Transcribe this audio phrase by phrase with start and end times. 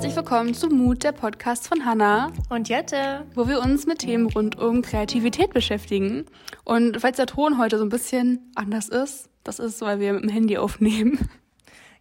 [0.00, 4.30] Herzlich willkommen zu Mut, der Podcast von Hanna und Jette, wo wir uns mit Themen
[4.30, 6.24] rund um Kreativität beschäftigen.
[6.64, 10.22] Und falls der Ton heute so ein bisschen anders ist, das ist, weil wir mit
[10.22, 11.28] dem Handy aufnehmen.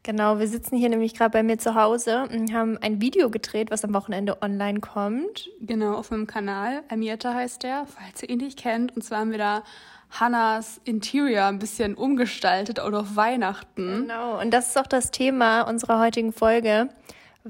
[0.04, 3.70] Genau, wir sitzen hier nämlich gerade bei mir zu Hause und haben ein Video gedreht,
[3.70, 5.50] was am Wochenende online kommt.
[5.60, 6.84] Genau, auf meinem Kanal.
[6.88, 8.96] Amietta heißt der, falls ihr ihn nicht kennt.
[8.96, 9.64] Und zwar haben wir da
[10.10, 14.04] Hannas Interior ein bisschen umgestaltet oder auf Weihnachten.
[14.04, 16.88] Genau, und das ist auch das Thema unserer heutigen Folge.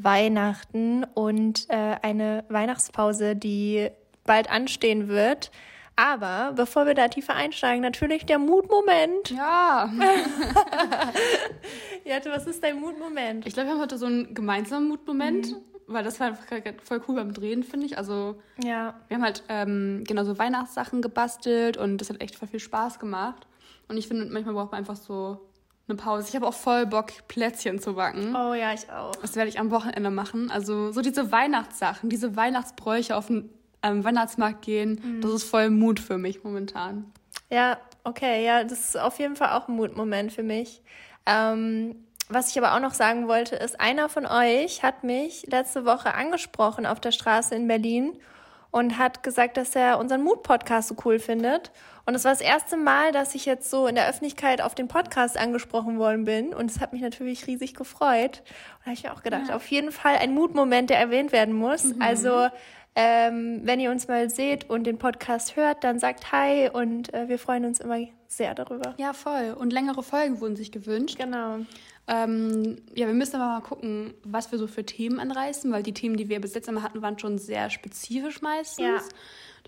[0.04, 3.90] Weihnachten und äh, eine Weihnachtspause, die
[4.26, 5.52] bald anstehen wird.
[5.96, 9.32] Aber bevor wir da tiefer einsteigen, natürlich der Mutmoment.
[9.32, 9.92] Ja.
[12.06, 13.46] Jette, was ist dein Mutmoment?
[13.46, 15.52] Ich glaube, wir haben heute so einen gemeinsamen Mutmoment.
[15.52, 16.38] Mhm weil das war
[16.84, 17.98] voll cool beim Drehen, finde ich.
[17.98, 18.94] Also ja.
[19.08, 23.00] wir haben halt ähm, genau so Weihnachtssachen gebastelt und das hat echt voll viel Spaß
[23.00, 23.48] gemacht.
[23.88, 25.49] Und ich finde, manchmal braucht man einfach so
[25.90, 26.28] eine Pause.
[26.30, 28.36] Ich habe auch voll Bock, Plätzchen zu backen.
[28.36, 29.16] Oh ja, ich auch.
[29.18, 30.52] Das werde ich am Wochenende machen.
[30.52, 33.50] Also so diese Weihnachtssachen, diese Weihnachtsbräuche auf den
[33.82, 35.22] ähm, Weihnachtsmarkt gehen, mhm.
[35.22, 37.12] das ist voll Mut für mich momentan.
[37.50, 40.82] Ja, okay, ja, das ist auf jeden Fall auch ein Mutmoment für mich.
[41.26, 41.96] Ähm,
[42.28, 46.14] was ich aber auch noch sagen wollte, ist, einer von euch hat mich letzte Woche
[46.14, 48.20] angesprochen auf der Straße in Berlin
[48.70, 51.72] und hat gesagt, dass er unseren Mut-Podcast so cool findet.
[52.06, 54.88] Und es war das erste Mal, dass ich jetzt so in der Öffentlichkeit auf den
[54.88, 56.54] Podcast angesprochen worden bin.
[56.54, 58.40] Und es hat mich natürlich riesig gefreut.
[58.40, 59.56] Und da habe ich mir auch gedacht, ja.
[59.56, 61.84] auf jeden Fall ein Mutmoment, der erwähnt werden muss.
[61.84, 62.02] Mhm.
[62.02, 62.48] Also
[62.96, 67.30] ähm, wenn ihr uns mal seht und den Podcast hört, dann sagt Hi und äh,
[67.30, 68.94] wir freuen uns immer sehr darüber.
[68.98, 69.56] Ja, voll.
[69.58, 71.18] Und längere Folgen wurden sich gewünscht.
[71.18, 71.60] Genau.
[72.08, 75.94] Ähm, ja, wir müssen aber mal gucken, was wir so für Themen anreißen, weil die
[75.94, 78.80] Themen, die wir bis jetzt immer hatten, waren schon sehr spezifisch meistens.
[78.86, 79.00] Ja.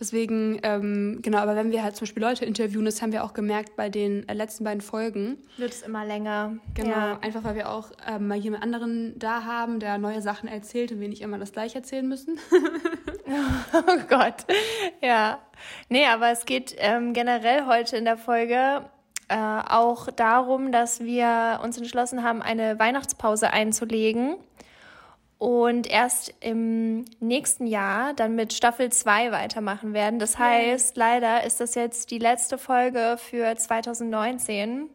[0.02, 3.33] Deswegen, ähm, genau, aber wenn wir halt zum Beispiel Leute interviewen, das haben wir auch
[3.33, 5.38] gemerkt bei den äh, letzten beiden Folgen.
[5.57, 6.57] Wird es immer länger.
[6.73, 7.19] Genau, ja.
[7.21, 11.02] einfach weil wir auch ähm, mal jemand anderen da haben, der neue Sachen erzählt und
[11.02, 12.39] wir nicht immer das gleiche erzählen müssen.
[13.73, 14.38] oh Gott,
[15.03, 15.38] ja.
[15.88, 18.81] Nee, aber es geht ähm, generell heute in der Folge
[19.28, 24.38] äh, auch darum, dass wir uns entschlossen haben, eine Weihnachtspause einzulegen
[25.41, 30.19] und erst im nächsten Jahr dann mit Staffel 2 weitermachen werden.
[30.19, 34.88] Das heißt, leider ist das jetzt die letzte Folge für 2019.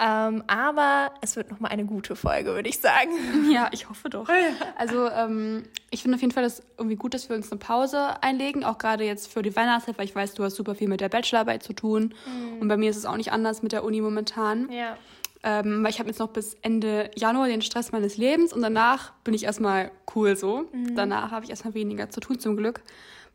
[0.00, 3.10] Ähm, aber es wird nochmal eine gute Folge, würde ich sagen.
[3.50, 4.28] Ja, ich hoffe doch.
[4.76, 8.22] Also ähm, ich finde auf jeden Fall das irgendwie gut, dass wir uns eine Pause
[8.22, 11.00] einlegen, auch gerade jetzt für die Weihnachtszeit, weil ich weiß, du hast super viel mit
[11.00, 12.14] der Bachelorarbeit zu tun.
[12.26, 12.60] Mhm.
[12.60, 14.70] Und bei mir ist es auch nicht anders mit der Uni momentan.
[14.70, 14.96] Ja.
[15.42, 19.12] Ähm, weil ich habe jetzt noch bis Ende Januar den Stress meines Lebens und danach
[19.22, 20.68] bin ich erstmal cool so.
[20.72, 20.96] Mhm.
[20.96, 22.82] Danach habe ich erstmal weniger zu tun zum Glück,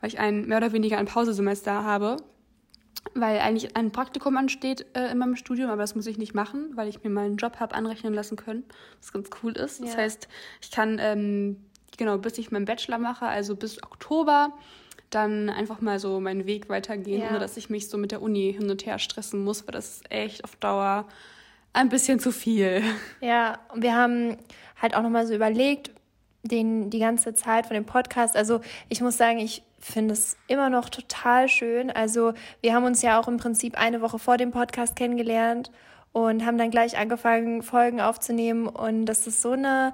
[0.01, 2.17] weil ich ein mehr oder weniger ein Pausesemester habe
[3.13, 6.71] weil eigentlich ein Praktikum ansteht äh, in meinem Studium, aber das muss ich nicht machen,
[6.75, 8.63] weil ich mir meinen Job habe anrechnen lassen können,
[8.99, 9.79] was ganz cool ist.
[9.79, 9.85] Ja.
[9.85, 10.27] Das heißt,
[10.61, 11.57] ich kann, ähm,
[11.97, 14.53] genau, bis ich meinen Bachelor mache, also bis Oktober,
[15.09, 17.29] dann einfach mal so meinen Weg weitergehen, ja.
[17.29, 19.97] ohne dass ich mich so mit der Uni hin und her stressen muss, weil das
[19.97, 21.07] ist echt auf Dauer
[21.73, 22.83] ein bisschen zu viel.
[23.19, 24.37] Ja, und wir haben
[24.81, 25.91] halt auch nochmal so überlegt,
[26.43, 28.35] den, die ganze Zeit von dem Podcast.
[28.35, 31.89] Also ich muss sagen, ich finde es immer noch total schön.
[31.89, 35.71] Also wir haben uns ja auch im Prinzip eine Woche vor dem Podcast kennengelernt
[36.11, 38.67] und haben dann gleich angefangen, Folgen aufzunehmen.
[38.67, 39.93] Und das ist so eine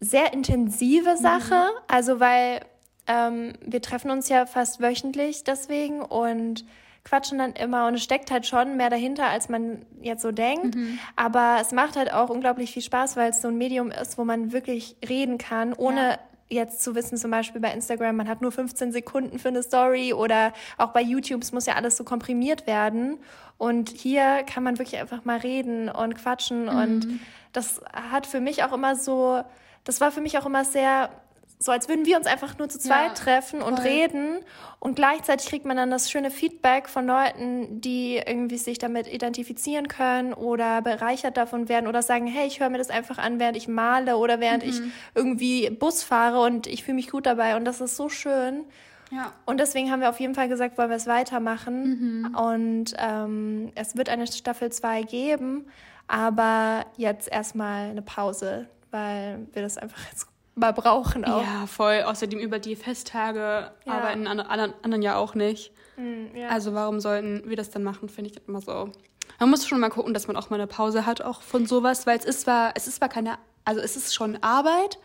[0.00, 1.54] sehr intensive Sache.
[1.54, 1.82] Mhm.
[1.88, 2.60] Also weil
[3.06, 6.64] ähm, wir treffen uns ja fast wöchentlich deswegen und
[7.04, 10.74] quatschen dann immer und es steckt halt schon mehr dahinter, als man jetzt so denkt.
[10.74, 10.98] Mhm.
[11.16, 14.24] Aber es macht halt auch unglaublich viel Spaß, weil es so ein Medium ist, wo
[14.24, 16.18] man wirklich reden kann, ohne ja
[16.50, 20.14] jetzt zu wissen, zum Beispiel bei Instagram, man hat nur 15 Sekunden für eine Story
[20.14, 23.18] oder auch bei YouTube, es muss ja alles so komprimiert werden.
[23.58, 26.64] Und hier kann man wirklich einfach mal reden und quatschen.
[26.64, 26.68] Mhm.
[26.68, 27.08] Und
[27.52, 29.42] das hat für mich auch immer so,
[29.84, 31.10] das war für mich auch immer sehr
[31.58, 33.88] so als würden wir uns einfach nur zu zweit ja, treffen und voll.
[33.88, 34.38] reden
[34.78, 39.88] und gleichzeitig kriegt man dann das schöne Feedback von Leuten, die irgendwie sich damit identifizieren
[39.88, 43.56] können oder bereichert davon werden oder sagen, hey, ich höre mir das einfach an, während
[43.56, 44.70] ich male oder während mhm.
[44.70, 44.80] ich
[45.14, 48.64] irgendwie Bus fahre und ich fühle mich gut dabei und das ist so schön.
[49.10, 49.32] Ja.
[49.46, 52.24] Und deswegen haben wir auf jeden Fall gesagt, wollen wir es weitermachen.
[52.24, 52.34] Mhm.
[52.36, 55.66] Und ähm, es wird eine Staffel 2 geben,
[56.06, 61.42] aber jetzt erstmal eine Pause, weil wir das einfach jetzt mal brauchen auch.
[61.42, 62.02] Ja, voll.
[62.02, 63.92] Außerdem über die Festtage ja.
[63.92, 65.72] arbeiten anderen, anderen ja auch nicht.
[65.96, 66.48] Mhm, ja.
[66.48, 68.92] Also warum sollten wir das dann machen, finde ich immer so.
[69.38, 72.06] Man muss schon mal gucken, dass man auch mal eine Pause hat, auch von sowas,
[72.06, 74.98] weil es ist zwar, es ist zwar keine, also es ist schon Arbeit,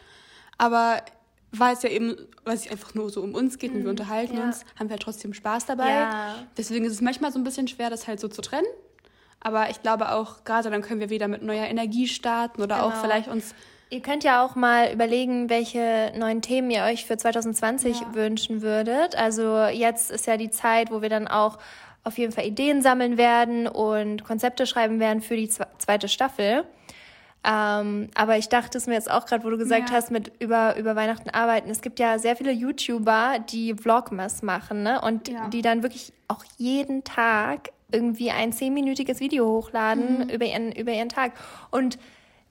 [0.58, 1.02] aber
[1.52, 2.16] weil es ja eben,
[2.46, 4.46] weil es einfach nur so um uns geht und wir mhm, unterhalten ja.
[4.46, 6.08] uns, haben wir halt trotzdem Spaß dabei.
[6.58, 8.68] Deswegen ist es manchmal so ein bisschen schwer, das halt so zu trennen.
[9.40, 12.88] Aber ich glaube auch, gerade dann können wir wieder mit neuer Energie starten oder genau.
[12.88, 13.54] auch vielleicht uns
[13.94, 18.16] Ihr könnt ja auch mal überlegen, welche neuen Themen ihr euch für 2020 ja.
[18.16, 19.16] wünschen würdet.
[19.16, 21.60] Also jetzt ist ja die Zeit, wo wir dann auch
[22.04, 26.64] auf jeden Fall Ideen sammeln werden und Konzepte schreiben werden für die zweite Staffel.
[27.44, 29.96] Ähm, aber ich dachte es mir jetzt auch gerade, wo du gesagt ja.
[29.96, 31.70] hast, mit über, über Weihnachten arbeiten.
[31.70, 35.02] Es gibt ja sehr viele YouTuber, die Vlogmas machen, ne?
[35.02, 35.50] Und ja.
[35.50, 40.30] die dann wirklich auch jeden Tag irgendwie ein zehnminütiges Video hochladen mhm.
[40.30, 41.34] über, ihren, über ihren Tag.
[41.70, 42.00] Und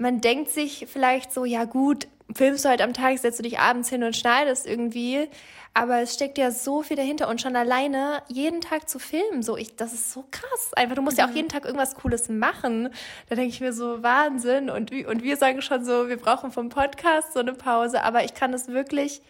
[0.02, 3.58] man denkt sich vielleicht so, ja gut, filmst du halt am Tag, setzt du dich
[3.58, 5.28] abends hin und schneidest irgendwie.
[5.74, 9.56] Aber es steckt ja so viel dahinter und schon alleine jeden Tag zu filmen, so
[9.56, 10.72] ich, das ist so krass.
[10.76, 11.36] Einfach, du musst ja auch mhm.
[11.36, 12.90] jeden Tag irgendwas Cooles machen.
[13.30, 16.68] Da denke ich mir so Wahnsinn und und wir sagen schon so, wir brauchen vom
[16.68, 19.22] Podcast so eine Pause, aber ich kann das wirklich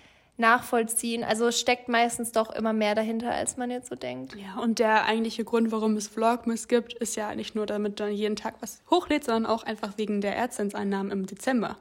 [0.42, 1.24] nachvollziehen.
[1.24, 4.34] Also es steckt meistens doch immer mehr dahinter, als man jetzt so denkt.
[4.34, 8.12] Ja, und der eigentliche Grund, warum es Vlogmas gibt, ist ja nicht nur, damit man
[8.12, 11.78] jeden Tag was hochlädt, sondern auch einfach wegen der AdSense-Einnahmen im Dezember.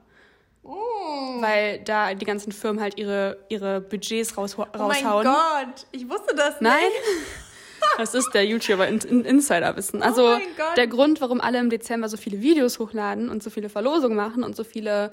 [0.63, 1.41] Mm.
[1.41, 4.77] Weil da die ganzen Firmen halt ihre, ihre Budgets raus, raushauen.
[4.79, 6.71] Oh mein Gott, ich wusste das nicht.
[6.71, 6.79] Nein?
[7.97, 10.03] Das ist der YouTuber in, in Insiderwissen.
[10.03, 10.39] Also oh
[10.77, 14.43] der Grund, warum alle im Dezember so viele Videos hochladen und so viele Verlosungen machen
[14.43, 15.09] und so viele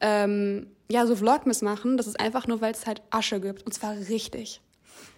[0.00, 3.72] ähm, ja so Vlogmas machen, das ist einfach nur, weil es halt Asche gibt und
[3.72, 4.60] zwar richtig.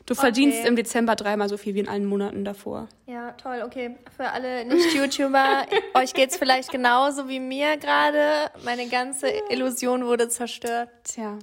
[0.06, 0.22] Du okay.
[0.22, 2.88] verdienst im Dezember dreimal so viel wie in allen Monaten davor.
[3.06, 3.96] Ja, toll, okay.
[4.16, 8.50] Für alle Nicht-YouTuber, euch geht es vielleicht genauso wie mir gerade.
[8.64, 10.88] Meine ganze Illusion wurde zerstört.
[11.04, 11.38] Tja.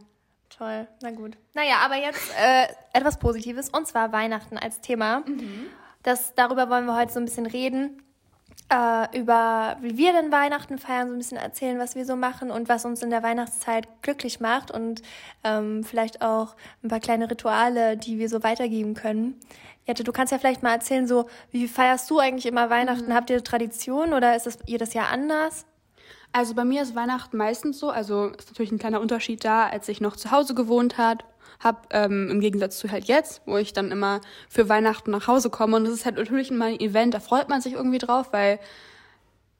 [0.49, 1.37] Toll, na gut.
[1.53, 5.19] Naja, aber jetzt äh, etwas Positives und zwar Weihnachten als Thema.
[5.19, 5.67] Mhm.
[6.03, 8.01] Das, darüber wollen wir heute so ein bisschen reden
[8.69, 12.51] äh, über, wie wir denn Weihnachten feiern, so ein bisschen erzählen, was wir so machen
[12.51, 15.01] und was uns in der Weihnachtszeit glücklich macht und
[15.43, 19.39] ähm, vielleicht auch ein paar kleine Rituale, die wir so weitergeben können.
[19.85, 23.07] Jette, du kannst ja vielleicht mal erzählen, so, wie feierst du eigentlich immer Weihnachten?
[23.07, 23.13] Mhm.
[23.13, 25.65] Habt ihr Tradition oder ist das jedes Jahr anders?
[26.33, 29.87] Also bei mir ist Weihnachten meistens so, also ist natürlich ein kleiner Unterschied da, als
[29.87, 31.23] ich noch zu Hause gewohnt hat,
[31.59, 35.49] habe, ähm, im Gegensatz zu halt jetzt, wo ich dann immer für Weihnachten nach Hause
[35.49, 35.77] komme.
[35.77, 38.59] Und das ist halt natürlich immer ein Event, da freut man sich irgendwie drauf, weil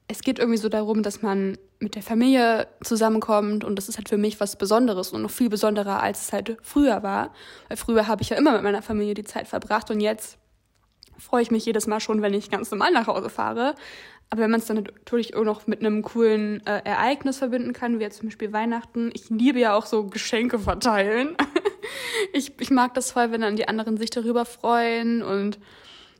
[0.07, 4.09] es geht irgendwie so darum, dass man mit der Familie zusammenkommt und das ist halt
[4.09, 7.33] für mich was Besonderes und noch viel besonderer, als es halt früher war.
[7.67, 10.38] Weil früher habe ich ja immer mit meiner Familie die Zeit verbracht und jetzt
[11.19, 13.75] freue ich mich jedes Mal schon, wenn ich ganz normal nach Hause fahre.
[14.29, 17.99] Aber wenn man es dann natürlich auch noch mit einem coolen äh, Ereignis verbinden kann,
[17.99, 19.09] wie jetzt zum Beispiel Weihnachten.
[19.13, 21.38] Ich liebe ja auch so Geschenke verteilen.
[22.34, 25.22] ich, ich mag das voll, wenn dann die anderen sich darüber freuen.
[25.22, 25.60] Und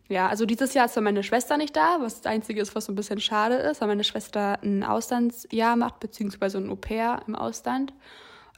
[0.10, 2.86] ja, also dieses Jahr ist zwar meine Schwester nicht da, was das Einzige ist, was
[2.86, 7.36] so ein bisschen schade ist, weil meine Schwester ein Auslandsjahr macht, beziehungsweise ein Au-pair im
[7.36, 7.94] Ausland.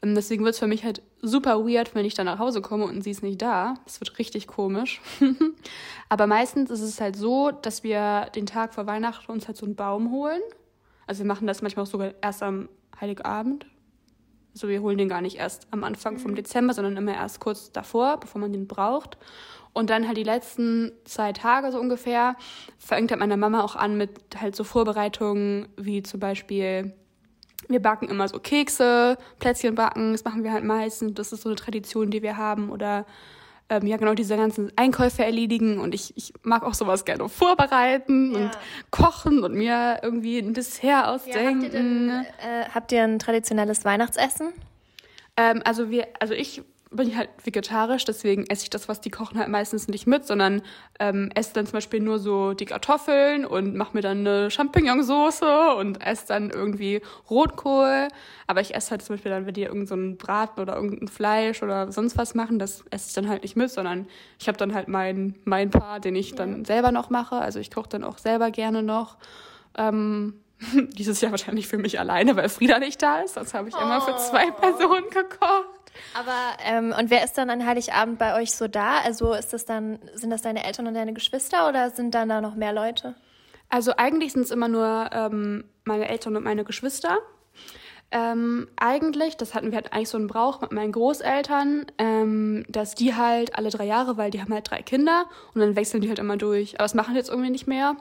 [0.02, 2.86] Und deswegen wird es für mich halt super weird, wenn ich dann nach Hause komme
[2.86, 3.76] und sie ist nicht da.
[3.84, 5.02] Das wird richtig komisch.
[6.10, 9.66] Aber meistens ist es halt so, dass wir den Tag vor Weihnachten uns halt so
[9.66, 10.42] einen Baum holen.
[11.06, 12.70] Also wir machen das manchmal auch sogar erst am
[13.00, 13.66] Heiligabend.
[14.60, 16.36] Also wir holen den gar nicht erst am Anfang vom mhm.
[16.36, 19.18] Dezember, sondern immer erst kurz davor, bevor man den braucht.
[19.72, 22.36] Und dann halt die letzten zwei Tage so ungefähr
[22.78, 26.94] fängt halt meine Mama auch an mit halt so Vorbereitungen wie zum Beispiel
[27.70, 31.14] wir backen immer so Kekse, Plätzchen backen, das machen wir halt meistens.
[31.14, 32.70] Das ist so eine Tradition, die wir haben.
[32.70, 33.06] Oder
[33.70, 35.80] ähm, ja, genau diese ganzen Einkäufe erledigen.
[35.80, 38.40] Und ich, ich mag auch sowas gerne vorbereiten ja.
[38.40, 38.52] und
[38.92, 41.40] kochen und mir irgendwie ein Dessert ausdenken.
[41.40, 44.54] Ja, habt, ihr denn, äh, habt ihr ein traditionelles Weihnachtsessen?
[45.38, 46.62] Ähm, also wir, also ich
[46.92, 50.26] bin ich halt vegetarisch, deswegen esse ich das, was die kochen, halt meistens nicht mit,
[50.26, 50.64] sondern
[51.00, 55.44] ähm, esse dann zum Beispiel nur so die Kartoffeln und mache mir dann eine Champignonsauce
[55.78, 58.08] und esse dann irgendwie Rotkohl.
[58.48, 61.62] Aber ich esse halt zum Beispiel dann, wenn die irgendeinen so Braten oder irgendein Fleisch
[61.62, 64.08] oder sonst was machen, das esse ich dann halt nicht mit, sondern
[64.40, 66.66] ich habe dann halt meinen mein Paar, den ich dann ja.
[66.66, 67.36] selber noch mache.
[67.36, 69.18] Also ich koche dann auch selber gerne noch.
[69.78, 70.42] Ähm,
[70.98, 73.38] dieses Jahr wahrscheinlich für mich alleine, weil Frieda nicht da ist.
[73.38, 73.82] Das habe ich oh.
[73.82, 74.60] immer für zwei oh.
[74.60, 75.69] Personen gekocht.
[76.14, 79.00] Aber ähm, und wer ist dann an Heiligabend bei euch so da?
[79.00, 82.42] Also ist das dann, sind das deine Eltern und deine Geschwister oder sind dann da
[82.42, 83.16] noch mehr Leute?
[83.70, 87.18] Also eigentlich sind es immer nur ähm, meine Eltern und meine Geschwister.
[88.12, 92.96] Ähm, eigentlich, das hatten wir halt eigentlich so einen Brauch mit meinen Großeltern, ähm, dass
[92.96, 96.08] die halt alle drei Jahre, weil die haben halt drei Kinder und dann wechseln die
[96.08, 96.76] halt immer durch.
[96.76, 97.96] Aber das machen die jetzt irgendwie nicht mehr.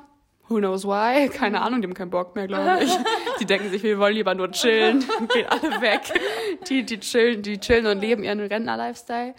[0.48, 1.28] Who knows why?
[1.32, 2.96] Keine Ahnung, die haben keinen Bock mehr, glaube ich.
[3.40, 6.00] Die denken sich, wir wollen lieber nur chillen, gehen alle weg.
[6.68, 9.34] Die, die chillen, die chillen und leben ihren Rentner-Lifestyle.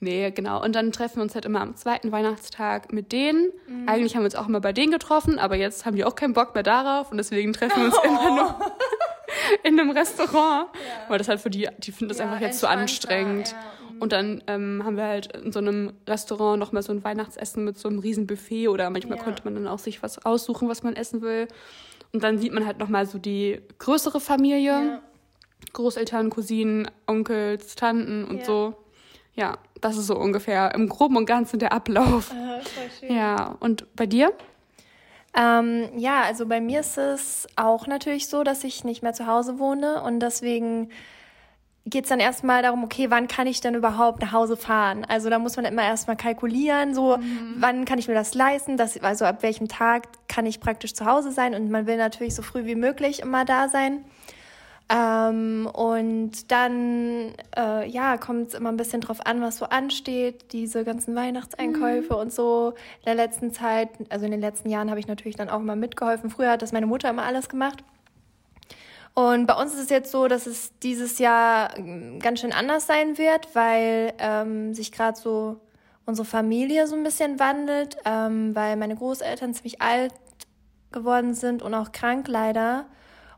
[0.00, 0.62] Nee, genau.
[0.62, 3.52] Und dann treffen wir uns halt immer am zweiten Weihnachtstag mit denen.
[3.68, 3.88] Mhm.
[3.88, 6.32] Eigentlich haben wir uns auch immer bei denen getroffen, aber jetzt haben die auch keinen
[6.32, 8.06] Bock mehr darauf und deswegen treffen wir uns oh.
[8.06, 8.56] immer nur
[9.62, 10.68] in einem Restaurant.
[10.74, 11.08] Ja.
[11.08, 13.52] Weil das halt für die, die finden das ja, einfach jetzt zu anstrengend.
[13.52, 13.83] Ja.
[14.04, 17.78] Und dann ähm, haben wir halt in so einem Restaurant nochmal so ein Weihnachtsessen mit
[17.78, 19.24] so einem riesen Buffet oder manchmal ja.
[19.24, 21.48] konnte man dann auch sich was aussuchen, was man essen will.
[22.12, 24.72] Und dann sieht man halt nochmal so die größere Familie.
[24.72, 25.02] Ja.
[25.72, 28.44] Großeltern, Cousinen, Onkels, Tanten und ja.
[28.44, 28.74] so.
[29.36, 32.30] Ja, das ist so ungefähr im Groben und Ganzen der Ablauf.
[32.30, 33.16] Äh, voll schön.
[33.16, 34.34] Ja, und bei dir?
[35.34, 39.26] Ähm, ja, also bei mir ist es auch natürlich so, dass ich nicht mehr zu
[39.26, 40.90] Hause wohne und deswegen
[41.86, 45.04] geht es dann erstmal darum, okay, wann kann ich denn überhaupt nach Hause fahren?
[45.04, 47.56] Also da muss man immer erstmal kalkulieren, so mhm.
[47.58, 51.04] wann kann ich mir das leisten, dass, also ab welchem Tag kann ich praktisch zu
[51.04, 54.04] Hause sein und man will natürlich so früh wie möglich immer da sein.
[54.90, 60.52] Ähm, und dann, äh, ja, kommt es immer ein bisschen drauf an, was so ansteht,
[60.52, 62.20] diese ganzen Weihnachtseinkäufe mhm.
[62.20, 62.74] und so.
[63.00, 65.76] In der letzten Zeit, also in den letzten Jahren habe ich natürlich dann auch immer
[65.76, 66.28] mitgeholfen.
[66.30, 67.82] Früher hat das meine Mutter immer alles gemacht.
[69.14, 72.86] Und bei uns ist es jetzt so, dass es dieses Jahr ähm, ganz schön anders
[72.86, 75.60] sein wird, weil ähm, sich gerade so
[76.04, 80.12] unsere Familie so ein bisschen wandelt, ähm, weil meine Großeltern ziemlich alt
[80.90, 82.86] geworden sind und auch krank leider.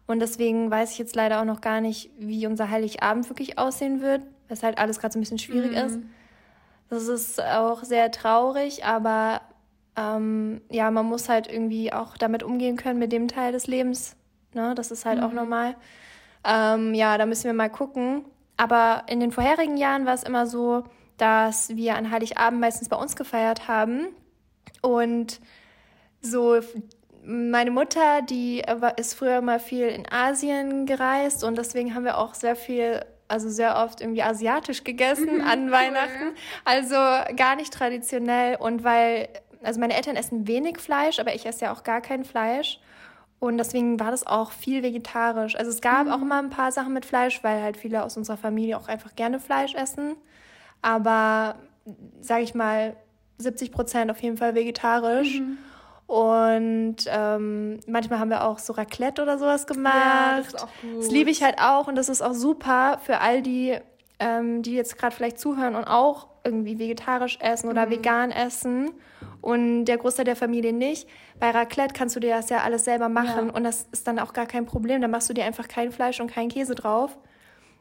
[0.07, 4.01] Und deswegen weiß ich jetzt leider auch noch gar nicht, wie unser Heiligabend wirklich aussehen
[4.01, 5.77] wird, weshalb alles gerade so ein bisschen schwierig mhm.
[5.77, 5.99] ist.
[6.89, 9.43] Das ist auch sehr traurig, aber
[9.97, 14.17] ähm, ja, man muss halt irgendwie auch damit umgehen können mit dem Teil des Lebens.
[14.57, 14.75] Ne?
[14.75, 15.25] Das ist halt mhm.
[15.25, 15.77] auch normal.
[16.45, 18.25] Ähm, ja, da müssen wir mal gucken.
[18.57, 20.85] Aber in den vorherigen Jahren war es immer so,
[21.19, 24.09] dass wir an Heiligabend meistens bei uns gefeiert haben.
[24.81, 25.41] Und
[26.23, 26.61] so
[27.23, 28.63] meine Mutter, die
[28.97, 33.49] ist früher mal viel in Asien gereist und deswegen haben wir auch sehr viel, also
[33.49, 36.35] sehr oft irgendwie asiatisch gegessen mhm, an Weihnachten.
[36.65, 36.95] Also
[37.35, 39.29] gar nicht traditionell und weil,
[39.63, 42.81] also meine Eltern essen wenig Fleisch, aber ich esse ja auch gar kein Fleisch.
[43.39, 45.57] Und deswegen war das auch viel vegetarisch.
[45.57, 46.13] Also es gab mhm.
[46.13, 49.15] auch immer ein paar Sachen mit Fleisch, weil halt viele aus unserer Familie auch einfach
[49.15, 50.17] gerne Fleisch essen.
[50.83, 51.57] Aber
[52.21, 52.97] sage ich mal,
[53.39, 55.41] 70 Prozent auf jeden Fall vegetarisch.
[55.41, 55.59] Mhm.
[56.07, 59.95] Und ähm, manchmal haben wir auch so Raclette oder sowas gemacht.
[59.95, 61.01] Ja, das ist auch gut.
[61.01, 63.77] Das liebe ich halt auch und das ist auch super für all die,
[64.21, 67.91] ähm, die jetzt gerade vielleicht zuhören und auch irgendwie vegetarisch essen oder mhm.
[67.91, 68.93] vegan essen
[69.47, 71.09] und der Großteil der Familie nicht.
[71.39, 73.55] Bei Raclette kannst du dir das ja alles selber machen ja.
[73.55, 75.01] und das ist dann auch gar kein Problem.
[75.01, 77.17] Da machst du dir einfach kein Fleisch und kein Käse drauf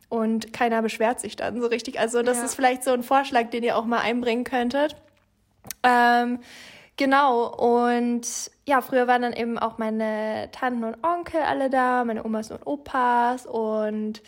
[0.07, 1.99] und keiner beschwert sich dann so richtig.
[1.99, 2.45] Also das ja.
[2.45, 4.95] ist vielleicht so ein Vorschlag, den ihr auch mal einbringen könntet.
[5.81, 6.39] Ähm,
[6.97, 8.25] Genau, und
[8.65, 12.65] ja, früher waren dann eben auch meine Tanten und Onkel alle da, meine Omas und
[12.65, 14.23] Opas und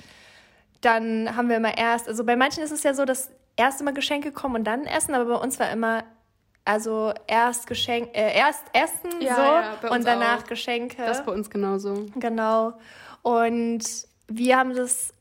[0.82, 3.94] dann haben wir immer erst, also bei manchen ist es ja so, dass erst immer
[3.94, 6.03] Geschenke kommen und dann essen, aber bei uns war immer
[6.68, 10.48] also erst Geschenk, äh, erst Essen ja, so ja, und danach auch.
[10.48, 10.98] Geschenke.
[10.98, 12.08] Das ist bei uns genauso.
[12.16, 12.74] Genau.
[13.22, 13.84] Und
[14.28, 15.14] wir haben das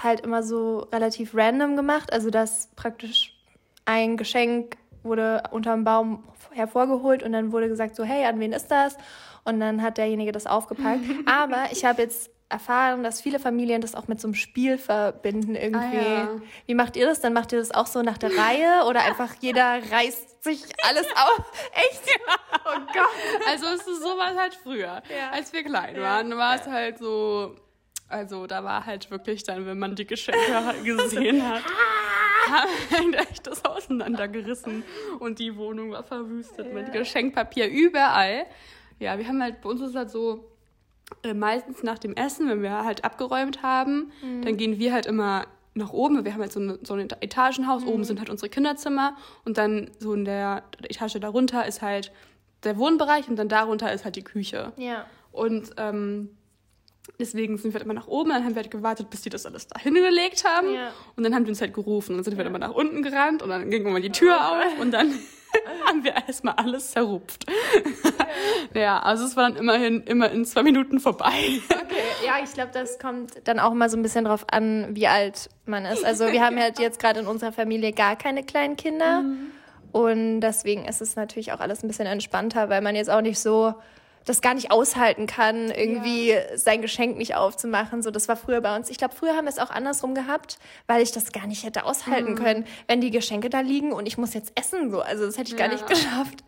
[0.00, 3.36] halt immer so relativ random gemacht, also dass praktisch
[3.84, 8.70] ein Geschenk wurde unterm Baum hervorgeholt und dann wurde gesagt so, hey, an wen ist
[8.70, 8.96] das?
[9.44, 11.02] Und dann hat derjenige das aufgepackt.
[11.26, 15.54] Aber ich habe jetzt erfahren, dass viele Familien das auch mit so einem Spiel verbinden
[15.54, 15.98] irgendwie.
[15.98, 16.28] Ah, ja.
[16.66, 17.20] Wie macht ihr das?
[17.20, 21.06] Dann macht ihr das auch so nach der Reihe oder einfach jeder reißt sich alles
[21.14, 21.52] auf?
[21.72, 22.06] Echt?
[22.06, 22.36] Ja.
[22.66, 23.46] Oh Gott.
[23.48, 25.30] Also es ist sowas halt früher, ja.
[25.32, 27.56] als wir klein waren, war es halt so,
[28.08, 31.62] also da war halt wirklich dann, wenn man die Geschenke gesehen hat.
[32.50, 34.82] haben echt das auseinandergerissen
[35.20, 36.74] und die Wohnung war verwüstet ja.
[36.74, 38.46] mit Geschenkpapier überall.
[38.98, 40.51] Ja, wir haben halt, bei uns ist halt so,
[41.22, 44.42] äh, meistens nach dem Essen, wenn wir halt abgeräumt haben, mhm.
[44.42, 46.24] dann gehen wir halt immer nach oben.
[46.24, 47.88] Wir haben halt so, eine, so ein Etagenhaus, mhm.
[47.88, 52.12] oben sind halt unsere Kinderzimmer und dann so in der Etage darunter ist halt
[52.64, 54.72] der Wohnbereich und dann darunter ist halt die Küche.
[54.76, 55.06] Ja.
[55.32, 56.30] Und ähm,
[57.18, 59.44] Deswegen sind wir halt immer nach oben, dann haben wir halt gewartet, bis die das
[59.44, 60.72] alles da hingelegt haben.
[60.72, 60.92] Ja.
[61.16, 62.12] Und dann haben die uns halt gerufen.
[62.12, 62.48] Und dann sind wir ja.
[62.48, 64.54] immer nach unten gerannt und dann ging immer die Tür oh.
[64.54, 65.12] auf und dann
[65.86, 67.46] haben wir erstmal alles zerrupft.
[68.74, 69.00] Ja.
[69.00, 71.60] also es war dann immerhin immer in zwei Minuten vorbei.
[71.68, 75.06] Okay, ja, ich glaube, das kommt dann auch mal so ein bisschen drauf an, wie
[75.06, 76.04] alt man ist.
[76.04, 79.22] Also wir haben halt jetzt gerade in unserer Familie gar keine kleinen Kinder.
[79.22, 79.50] Mhm.
[79.92, 83.38] Und deswegen ist es natürlich auch alles ein bisschen entspannter, weil man jetzt auch nicht
[83.38, 83.74] so
[84.24, 86.56] das gar nicht aushalten kann, irgendwie ja.
[86.56, 88.02] sein Geschenk nicht aufzumachen.
[88.02, 88.90] So, das war früher bei uns.
[88.90, 91.84] Ich glaube, früher haben wir es auch andersrum gehabt, weil ich das gar nicht hätte
[91.84, 92.36] aushalten mhm.
[92.36, 94.90] können, wenn die Geschenke da liegen und ich muss jetzt essen.
[94.90, 95.66] So, also das hätte ich ja.
[95.66, 96.44] gar nicht geschafft.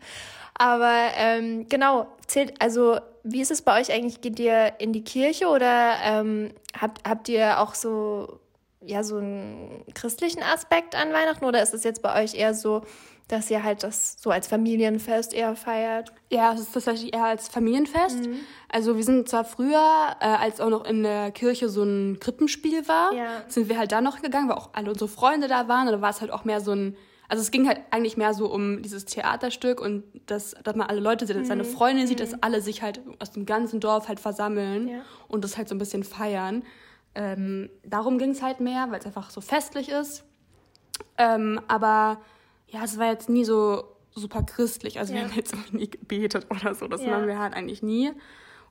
[0.57, 4.21] Aber ähm, genau, zählt, also wie ist es bei euch eigentlich?
[4.21, 8.39] Geht ihr in die Kirche oder ähm, habt, habt ihr auch so,
[8.81, 12.83] ja, so einen christlichen Aspekt an Weihnachten oder ist es jetzt bei euch eher so,
[13.27, 16.11] dass ihr halt das so als Familienfest eher feiert.
[16.31, 18.27] Ja, es ist tatsächlich eher als Familienfest.
[18.27, 18.39] Mhm.
[18.69, 22.87] Also wir sind zwar früher, äh, als auch noch in der Kirche so ein Krippenspiel
[22.87, 23.43] war, ja.
[23.47, 25.87] sind wir halt da noch gegangen, weil auch alle unsere Freunde da waren.
[25.87, 26.95] Und da war es halt auch mehr so ein,
[27.27, 30.99] also es ging halt eigentlich mehr so um dieses Theaterstück und dass, dass man alle
[30.99, 31.47] Leute sieht, dass mhm.
[31.47, 32.39] seine Freundin sieht, dass mhm.
[32.41, 34.99] alle sich halt aus dem ganzen Dorf halt versammeln ja.
[35.27, 36.63] und das halt so ein bisschen feiern.
[37.15, 40.25] Ähm, darum ging es halt mehr, weil es einfach so festlich ist.
[41.17, 42.19] Ähm, aber
[42.67, 44.99] ja, es war jetzt nie so super christlich.
[44.99, 45.19] Also ja.
[45.19, 46.87] wir haben jetzt auch nie gebetet oder so.
[46.87, 47.11] Das ja.
[47.11, 48.11] machen wir halt eigentlich nie.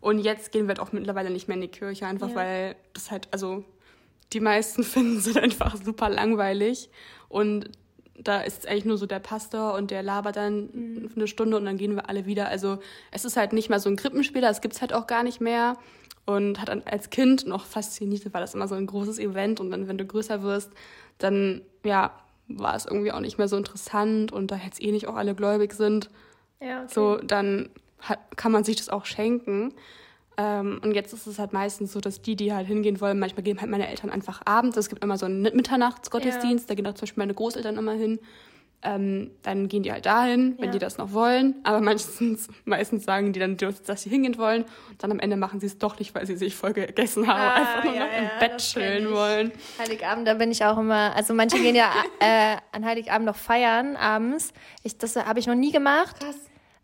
[0.00, 2.34] Und jetzt gehen wir halt auch mittlerweile nicht mehr in die Kirche, einfach ja.
[2.34, 3.64] weil das halt, also
[4.32, 6.90] die meisten finden es einfach super langweilig.
[7.28, 7.70] Und
[8.18, 11.10] da ist eigentlich nur so der Pastor und der labert dann mhm.
[11.16, 12.48] eine Stunde und dann gehen wir alle wieder.
[12.48, 12.78] Also
[13.10, 15.40] es ist halt nicht mal so ein Krippenspiel, das gibt es halt auch gar nicht
[15.40, 15.76] mehr.
[16.26, 19.60] Und hat als Kind noch fasziniert, war das immer so ein großes Event.
[19.60, 20.70] Und dann, wenn du größer wirst,
[21.18, 24.32] dann, ja, war es irgendwie auch nicht mehr so interessant.
[24.32, 26.10] Und da jetzt eh nicht auch alle gläubig sind,
[26.60, 26.92] ja, okay.
[26.92, 27.70] so, dann
[28.00, 29.74] hat, kann man sich das auch schenken.
[30.36, 33.44] Ähm, und jetzt ist es halt meistens so, dass die, die halt hingehen wollen, manchmal
[33.44, 34.76] gehen halt meine Eltern einfach abends.
[34.76, 36.68] Es gibt immer so einen Mitternachtsgottesdienst, ja.
[36.68, 38.18] da gehen auch zum Beispiel meine Großeltern immer hin.
[38.85, 40.73] Ähm, dann gehen die halt dahin, wenn ja.
[40.73, 41.57] die das noch wollen.
[41.64, 44.64] Aber meistens, meistens sagen die dann, dass sie hingehen wollen.
[44.91, 47.41] Und dann am Ende machen sie es doch nicht, weil sie sich voll gegessen haben,
[47.41, 49.53] ah, einfach nur ja, noch ja, im Bett chillen wollen.
[49.79, 51.17] Heiligabend, da bin ich auch immer.
[51.17, 54.53] Also manche gehen ja äh, an Heiligabend noch feiern abends.
[54.83, 56.21] Ich, das habe ich noch nie gemacht.
[56.21, 56.37] Krass.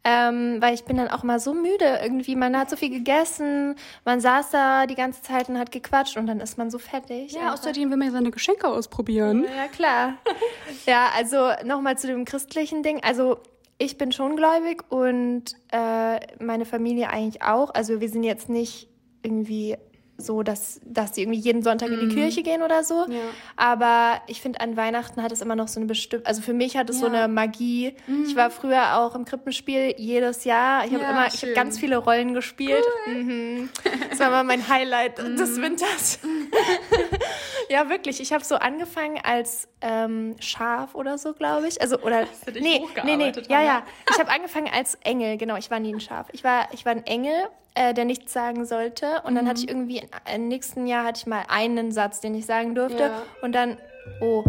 [0.02, 2.34] Ähm, weil ich bin dann auch mal so müde irgendwie.
[2.34, 6.26] Man hat so viel gegessen, man saß da die ganze Zeit und hat gequatscht und
[6.26, 7.32] dann ist man so fertig.
[7.32, 9.44] Ja, außerdem will man ja seine Geschenke ausprobieren.
[9.44, 10.14] Ja, klar.
[10.86, 13.02] ja, also nochmal zu dem christlichen Ding.
[13.02, 13.40] Also
[13.76, 17.74] ich bin schon gläubig und äh, meine Familie eigentlich auch.
[17.74, 18.88] Also wir sind jetzt nicht
[19.22, 19.76] irgendwie
[20.20, 22.14] so, dass, dass die irgendwie jeden Sonntag in die mhm.
[22.14, 23.06] Kirche gehen oder so.
[23.08, 23.18] Ja.
[23.56, 26.76] Aber ich finde, an Weihnachten hat es immer noch so eine bestimmte, also für mich
[26.76, 27.02] hat es ja.
[27.02, 27.94] so eine Magie.
[28.06, 28.24] Mm.
[28.26, 30.84] Ich war früher auch im Krippenspiel jedes Jahr.
[30.86, 32.84] Ich habe ja, immer, ich habe ganz viele Rollen gespielt.
[33.06, 33.14] Cool.
[33.14, 33.68] Mhm.
[34.10, 35.36] Das war immer mein Highlight mm.
[35.36, 36.18] des Winters.
[37.70, 38.20] ja, wirklich.
[38.20, 41.80] Ich habe so angefangen als ähm, Schaf oder so, glaube ich.
[41.80, 42.26] Also, oder,
[42.60, 43.82] nee, nee, nee, ja, ja.
[44.10, 45.56] Ich habe angefangen als Engel, genau.
[45.56, 46.26] Ich war nie ein Schaf.
[46.32, 49.22] Ich war, ich war ein Engel äh, der nichts sagen sollte.
[49.24, 49.90] Und dann hatte ich mhm.
[49.90, 50.02] irgendwie
[50.34, 53.04] im nächsten Jahr hatte ich mal einen Satz, den ich sagen durfte.
[53.04, 53.22] Ja.
[53.42, 53.78] Und dann,
[54.20, 54.44] oh,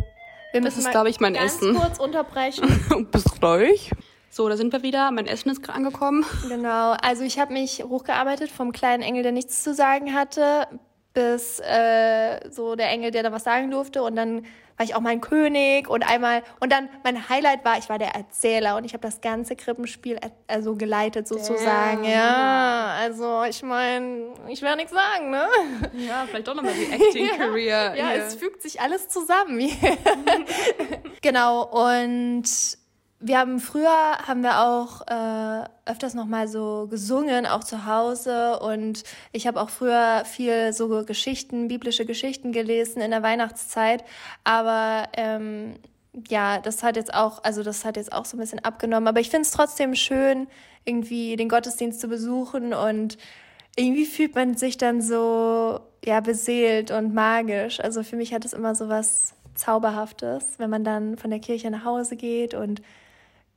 [0.52, 1.76] wir müssen das ist, glaube ich, mein ganz Essen.
[1.76, 3.08] kurz unterbrechen.
[3.12, 3.92] Bis gleich.
[4.30, 5.12] So, da sind wir wieder.
[5.12, 6.26] Mein Essen ist gerade angekommen.
[6.48, 6.92] Genau.
[7.02, 10.68] Also ich habe mich hochgearbeitet vom kleinen Engel, der nichts zu sagen hatte,
[11.14, 14.04] bis äh, so der Engel, der da was sagen durfte.
[14.04, 14.46] Und dann
[14.78, 18.16] war ich auch mein König und einmal und dann mein Highlight war, ich war der
[18.16, 22.02] Erzähler und ich habe das ganze Krippenspiel also geleitet sozusagen.
[22.02, 22.12] Damn.
[22.12, 25.46] Ja, also ich meine, ich werde nichts sagen, ne?
[25.94, 27.94] Ja, vielleicht doch nochmal die Acting Career.
[27.96, 29.60] ja, ja es fügt sich alles zusammen.
[31.22, 32.46] genau und
[33.22, 38.60] wir haben früher haben wir auch äh, öfters noch mal so gesungen, auch zu Hause.
[38.60, 44.04] Und ich habe auch früher viel so Geschichten, biblische Geschichten gelesen in der Weihnachtszeit,
[44.44, 45.76] aber ähm,
[46.30, 49.22] ja, das hat jetzt auch, also das hat jetzt auch so ein bisschen abgenommen, aber
[49.22, 50.48] ich finde es trotzdem schön,
[50.84, 52.74] irgendwie den Gottesdienst zu besuchen.
[52.74, 53.18] Und
[53.76, 57.80] irgendwie fühlt man sich dann so ja beseelt und magisch.
[57.80, 61.70] Also für mich hat es immer so was Zauberhaftes, wenn man dann von der Kirche
[61.70, 62.82] nach Hause geht und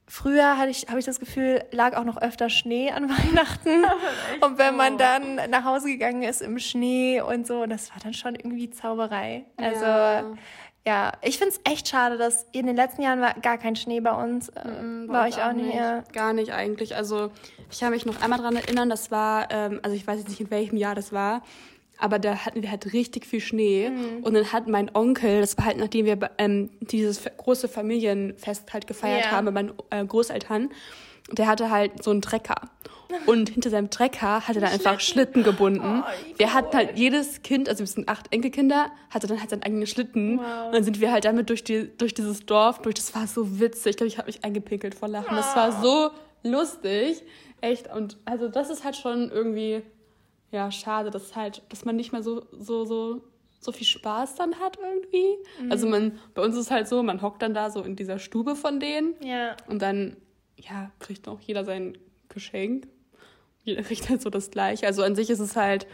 [0.06, 3.84] Früher hatte ich, habe ich das Gefühl, lag auch noch öfter Schnee an Weihnachten.
[4.40, 8.12] Und wenn man dann nach Hause gegangen ist im Schnee und so, das war dann
[8.12, 9.46] schon irgendwie Zauberei.
[9.56, 10.34] Also ja,
[10.86, 14.00] ja ich finde es echt schade, dass in den letzten Jahren war gar kein Schnee
[14.00, 14.52] bei uns.
[14.62, 15.74] Mhm, war ich auch nicht.
[15.74, 16.12] nicht.
[16.12, 16.96] Gar nicht eigentlich.
[16.96, 17.30] Also
[17.70, 20.40] ich kann mich noch einmal daran erinnern, das war, ähm, also ich weiß jetzt nicht,
[20.40, 21.42] in welchem Jahr das war
[22.04, 23.88] aber da hatten wir halt richtig viel Schnee.
[23.88, 24.22] Mhm.
[24.24, 28.86] Und dann hat mein Onkel, das war halt nachdem wir ähm, dieses große Familienfest halt
[28.86, 29.30] gefeiert ja.
[29.30, 30.68] haben mit meinen äh, Großeltern,
[31.32, 32.56] der hatte halt so einen Trecker.
[33.26, 36.02] Und hinter seinem Trecker hatte er dann einfach Schlitten gebunden.
[36.04, 39.62] Oh, wir hatten halt jedes Kind, also wir sind acht Enkelkinder, hatte dann halt seinen
[39.62, 40.38] eigenen Schlitten.
[40.38, 40.66] Wow.
[40.66, 42.96] Und dann sind wir halt damit durch, die, durch dieses Dorf durch.
[42.96, 43.92] Das war so witzig.
[43.92, 45.34] Ich glaube, ich habe mich eingepinkelt vor Lachen.
[45.34, 46.10] Das war so
[46.42, 47.22] lustig.
[47.62, 47.90] Echt.
[47.94, 49.82] Und also das ist halt schon irgendwie
[50.54, 53.22] ja, schade, dass halt, dass man nicht mehr so, so, so,
[53.58, 55.36] so viel Spaß dann hat irgendwie.
[55.60, 55.72] Mhm.
[55.72, 58.20] Also man, bei uns ist es halt so, man hockt dann da so in dieser
[58.20, 59.14] Stube von denen.
[59.20, 59.56] Ja.
[59.66, 60.16] Und dann,
[60.56, 62.86] ja, kriegt auch jeder sein Geschenk.
[63.64, 64.86] Jeder kriegt halt so das Gleiche.
[64.86, 65.88] Also an sich ist es halt,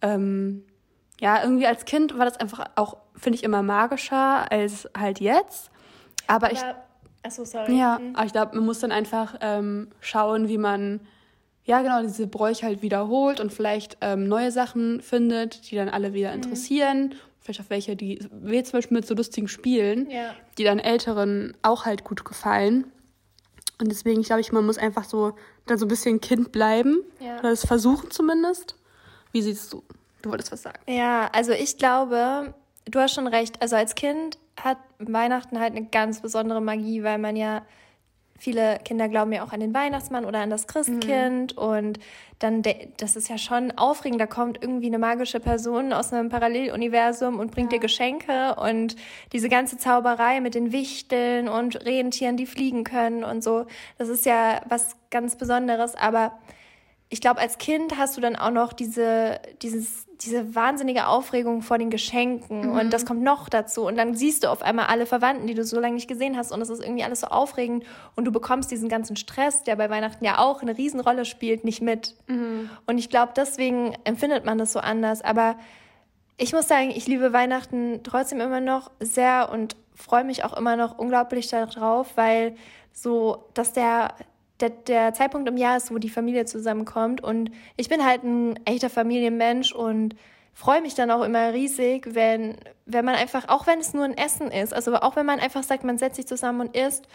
[0.00, 0.64] ähm,
[1.20, 5.70] ja, irgendwie als Kind war das einfach auch, finde ich, immer magischer als halt jetzt.
[6.26, 6.60] Aber, ich.
[7.22, 7.78] Achso, sorry.
[7.78, 8.16] Ja, mhm.
[8.16, 11.00] aber ich glaube, man muss dann einfach ähm, schauen, wie man
[11.68, 16.14] ja, genau, diese Bräuche halt wiederholt und vielleicht ähm, neue Sachen findet, die dann alle
[16.14, 16.36] wieder mhm.
[16.36, 17.02] interessieren.
[17.08, 17.12] Mhm.
[17.40, 20.34] Vielleicht auch welche, die, wie zum Beispiel mit so lustigen Spielen, ja.
[20.56, 22.90] die dann Älteren auch halt gut gefallen.
[23.78, 25.34] Und deswegen glaube ich, man muss einfach so
[25.66, 27.02] dann so ein bisschen Kind bleiben.
[27.20, 27.38] Ja.
[27.38, 28.74] Oder das versuchen zumindest.
[29.32, 29.82] Wie siehst du?
[30.22, 30.78] Du wolltest was sagen.
[30.88, 32.54] Ja, also ich glaube,
[32.86, 33.60] du hast schon recht.
[33.60, 37.62] Also als Kind hat Weihnachten halt eine ganz besondere Magie, weil man ja
[38.38, 41.62] viele Kinder glauben ja auch an den Weihnachtsmann oder an das Christkind mhm.
[41.62, 41.98] und
[42.38, 42.62] dann,
[42.98, 47.50] das ist ja schon aufregend, da kommt irgendwie eine magische Person aus einem Paralleluniversum und
[47.50, 47.78] bringt ja.
[47.78, 48.94] dir Geschenke und
[49.32, 53.66] diese ganze Zauberei mit den Wichteln und Rentieren, die fliegen können und so,
[53.98, 56.38] das ist ja was ganz Besonderes, aber
[57.10, 61.78] ich glaube, als Kind hast du dann auch noch diese, dieses, diese wahnsinnige Aufregung vor
[61.78, 62.78] den Geschenken mhm.
[62.78, 65.64] und das kommt noch dazu und dann siehst du auf einmal alle Verwandten, die du
[65.64, 68.70] so lange nicht gesehen hast und es ist irgendwie alles so aufregend und du bekommst
[68.70, 72.14] diesen ganzen Stress, der bei Weihnachten ja auch eine Riesenrolle spielt, nicht mit.
[72.26, 72.68] Mhm.
[72.86, 75.56] Und ich glaube, deswegen empfindet man das so anders, aber
[76.36, 80.76] ich muss sagen, ich liebe Weihnachten trotzdem immer noch sehr und freue mich auch immer
[80.76, 82.54] noch unglaublich darauf, weil
[82.92, 84.14] so, dass der
[84.60, 87.22] der, der Zeitpunkt im Jahr ist, wo die Familie zusammenkommt.
[87.22, 90.14] Und ich bin halt ein echter Familienmensch und
[90.54, 94.16] freue mich dann auch immer riesig, wenn, wenn man einfach, auch wenn es nur ein
[94.16, 97.06] Essen ist, also auch wenn man einfach sagt, man setzt sich zusammen und isst,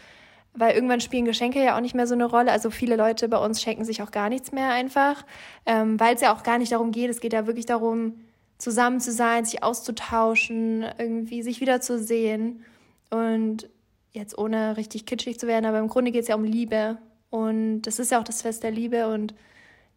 [0.53, 2.51] weil irgendwann spielen Geschenke ja auch nicht mehr so eine Rolle.
[2.51, 5.25] Also viele Leute bei uns schenken sich auch gar nichts mehr einfach,
[5.65, 7.09] ähm, weil es ja auch gar nicht darum geht.
[7.09, 8.21] Es geht ja wirklich darum,
[8.57, 12.63] zusammen zu sein, sich auszutauschen, irgendwie sich wiederzusehen.
[13.09, 13.67] Und
[14.13, 16.97] jetzt ohne richtig kitschig zu werden, aber im Grunde geht es ja um Liebe.
[17.33, 19.07] Und das ist ja auch das Fest der Liebe.
[19.07, 19.33] Und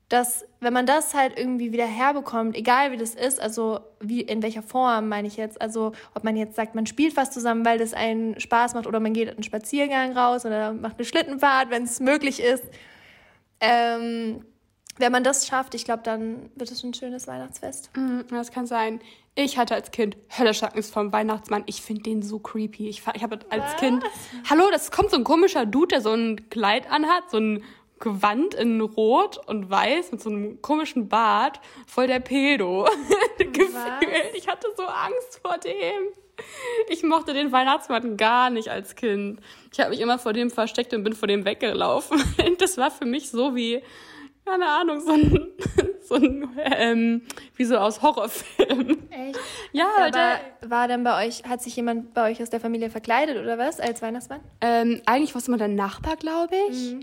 [0.08, 4.42] das, wenn man das halt irgendwie wieder herbekommt, egal wie das ist, also wie in
[4.42, 7.76] welcher Form meine ich jetzt, also ob man jetzt sagt, man spielt was zusammen, weil
[7.76, 11.82] das einen Spaß macht, oder man geht einen Spaziergang raus oder macht eine Schlittenfahrt, wenn
[11.82, 12.64] es möglich ist.
[13.60, 14.42] Ähm,
[14.96, 17.90] wenn man das schafft, ich glaube, dann wird es ein schönes Weihnachtsfest.
[17.94, 18.98] Mhm, das kann sein.
[19.38, 21.62] Ich hatte als Kind höllische Angst vom Weihnachtsmann.
[21.66, 22.88] Ich finde den so creepy.
[22.88, 23.76] Ich, ich habe als Was?
[23.76, 24.02] Kind.
[24.48, 27.62] Hallo, das kommt so ein komischer Dude, der so ein Kleid anhat, so ein
[27.98, 32.88] Gewand in Rot und Weiß mit so einem komischen Bart, voll der Pedo.
[33.38, 34.34] Gefühlt.
[34.34, 36.08] Ich hatte so Angst vor dem.
[36.88, 39.40] Ich mochte den Weihnachtsmann gar nicht als Kind.
[39.70, 42.22] Ich habe mich immer vor dem versteckt und bin vor dem weggelaufen.
[42.58, 43.82] Das war für mich so wie
[44.46, 45.48] keine Ahnung, so ein,
[46.02, 47.22] so ein ähm,
[47.56, 49.10] wie so aus Horrorfilmen.
[49.10, 49.38] Echt?
[49.72, 52.88] Ja, Aber der, war dann bei euch, hat sich jemand bei euch aus der Familie
[52.88, 54.40] verkleidet oder was, als Weihnachtsmann?
[54.60, 56.92] Ähm, eigentlich war es immer der Nachbar, glaube ich.
[56.92, 57.00] Mhm.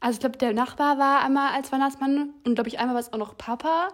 [0.00, 3.12] Also ich glaube, der Nachbar war einmal als Weihnachtsmann und glaube ich einmal war es
[3.12, 3.88] auch noch Papa.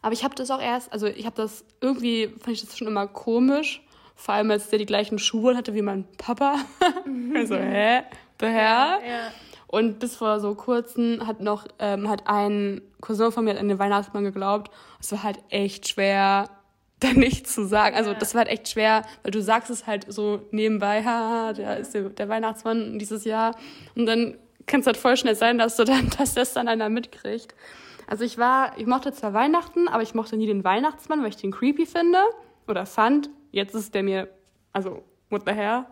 [0.00, 2.88] Aber ich habe das auch erst, also ich habe das irgendwie, fand ich das schon
[2.88, 3.82] immer komisch.
[4.16, 6.56] Vor allem, als der die gleichen Schuhe hatte wie mein Papa.
[7.04, 7.36] Mhm.
[7.36, 8.02] also, hä?
[8.40, 9.00] Der Herr?
[9.00, 9.32] Ja, ja.
[9.72, 13.78] Und bis vor so kurzem hat noch ähm, hat ein Cousin von mir an den
[13.78, 14.70] Weihnachtsmann geglaubt.
[15.00, 16.50] Es war halt echt schwer,
[17.00, 17.96] da nichts zu sagen.
[17.96, 21.78] Also das war halt echt schwer, weil du sagst es halt so nebenbei, haha, der
[21.78, 23.56] ist der, der Weihnachtsmann dieses Jahr.
[23.94, 26.90] Und dann kann es halt voll schnell sein, dass du dann, dass das dann einer
[26.90, 27.54] mitkriegt.
[28.06, 31.36] Also ich war, ich mochte zwar Weihnachten, aber ich mochte nie den Weihnachtsmann, weil ich
[31.36, 32.18] den creepy finde
[32.68, 33.30] oder fand.
[33.52, 34.28] Jetzt ist der mir,
[34.74, 35.86] also what the hell?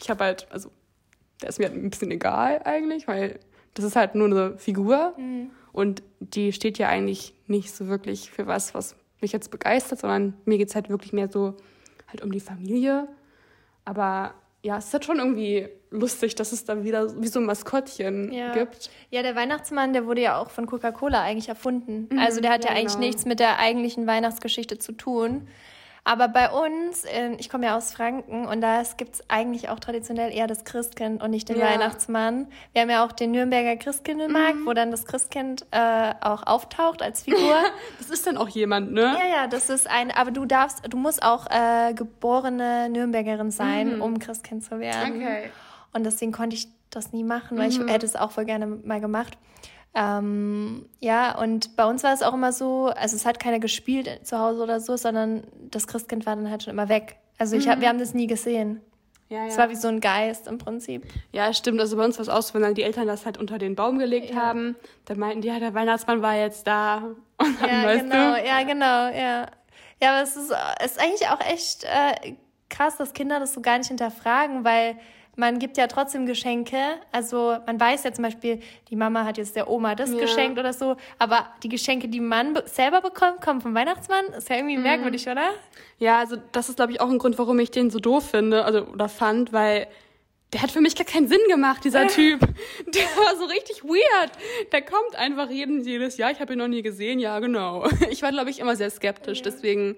[0.00, 0.72] Ich habe halt, also
[1.44, 3.38] der ist mir halt ein bisschen egal eigentlich, weil
[3.74, 5.50] das ist halt nur eine Figur mhm.
[5.74, 10.32] und die steht ja eigentlich nicht so wirklich für was, was mich jetzt begeistert, sondern
[10.46, 11.54] mir geht es halt wirklich mehr so
[12.08, 13.08] halt um die Familie.
[13.84, 17.44] Aber ja, es ist halt schon irgendwie lustig, dass es dann wieder wie so ein
[17.44, 18.52] Maskottchen ja.
[18.52, 18.90] gibt.
[19.10, 22.08] Ja, der Weihnachtsmann, der wurde ja auch von Coca-Cola eigentlich erfunden.
[22.10, 23.06] Mhm, also der hat ja, ja eigentlich genau.
[23.06, 25.46] nichts mit der eigentlichen Weihnachtsgeschichte zu tun.
[26.06, 27.06] Aber bei uns,
[27.38, 31.22] ich komme ja aus Franken und da gibt es eigentlich auch traditionell eher das Christkind
[31.22, 31.64] und nicht den ja.
[31.64, 32.46] Weihnachtsmann.
[32.74, 34.66] Wir haben ja auch den Nürnberger Christkindlmarkt, mhm.
[34.66, 37.56] wo dann das Christkind äh, auch auftaucht als Figur.
[37.98, 39.16] das ist dann auch jemand, ne?
[39.18, 43.96] Ja, ja, das ist ein, aber du darfst, du musst auch äh, geborene Nürnbergerin sein,
[43.96, 44.02] mhm.
[44.02, 45.16] um Christkind zu werden.
[45.16, 45.50] Okay.
[45.94, 47.86] Und deswegen konnte ich das nie machen, weil mhm.
[47.86, 49.38] ich hätte es auch voll gerne mal gemacht.
[49.94, 54.26] Ähm, ja, und bei uns war es auch immer so, also es hat keiner gespielt
[54.26, 57.16] zu Hause oder so, sondern das Christkind war dann halt schon immer weg.
[57.38, 57.82] Also ich hab, mhm.
[57.82, 58.80] wir haben das nie gesehen.
[59.28, 59.46] Ja, ja.
[59.46, 61.06] Es war wie so ein Geist im Prinzip.
[61.32, 61.80] Ja, stimmt.
[61.80, 63.74] Also bei uns war es auch so, wenn dann die Eltern das halt unter den
[63.74, 64.36] Baum gelegt ja.
[64.36, 64.76] haben,
[65.06, 66.98] dann meinten die, ja, der Weihnachtsmann war jetzt da.
[67.38, 68.46] Und dann, ja, genau, du?
[68.46, 69.46] ja, genau, ja.
[70.02, 70.52] Ja, aber es ist,
[70.84, 72.34] ist eigentlich auch echt äh,
[72.68, 74.98] krass, dass Kinder das so gar nicht hinterfragen, weil
[75.36, 76.78] man gibt ja trotzdem Geschenke.
[77.12, 80.18] Also man weiß ja zum Beispiel, die Mama hat jetzt der Oma das ja.
[80.18, 84.26] geschenkt oder so, aber die Geschenke, die man selber bekommt, kommen vom Weihnachtsmann.
[84.36, 84.84] Ist ja irgendwie mhm.
[84.84, 85.50] merkwürdig, oder?
[85.98, 88.64] Ja, also das ist, glaube ich, auch ein Grund, warum ich den so doof finde,
[88.64, 89.88] also oder fand, weil
[90.54, 92.40] der hat für mich gar keinen Sinn gemacht, dieser Typ.
[92.86, 94.30] Der war so richtig weird.
[94.72, 96.30] Der kommt einfach jeden, jedes Jahr.
[96.30, 97.18] Ich habe ihn noch nie gesehen.
[97.18, 97.86] Ja, genau.
[98.10, 99.42] Ich war, glaube ich, immer sehr skeptisch.
[99.42, 99.96] Deswegen,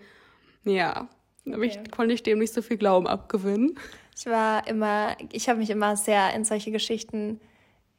[0.64, 1.09] ja,
[1.46, 1.66] okay.
[1.66, 3.79] ich, konnte ich dem nicht so viel Glauben abgewinnen.
[4.18, 7.40] Ich war immer, ich habe mich immer sehr in solche Geschichten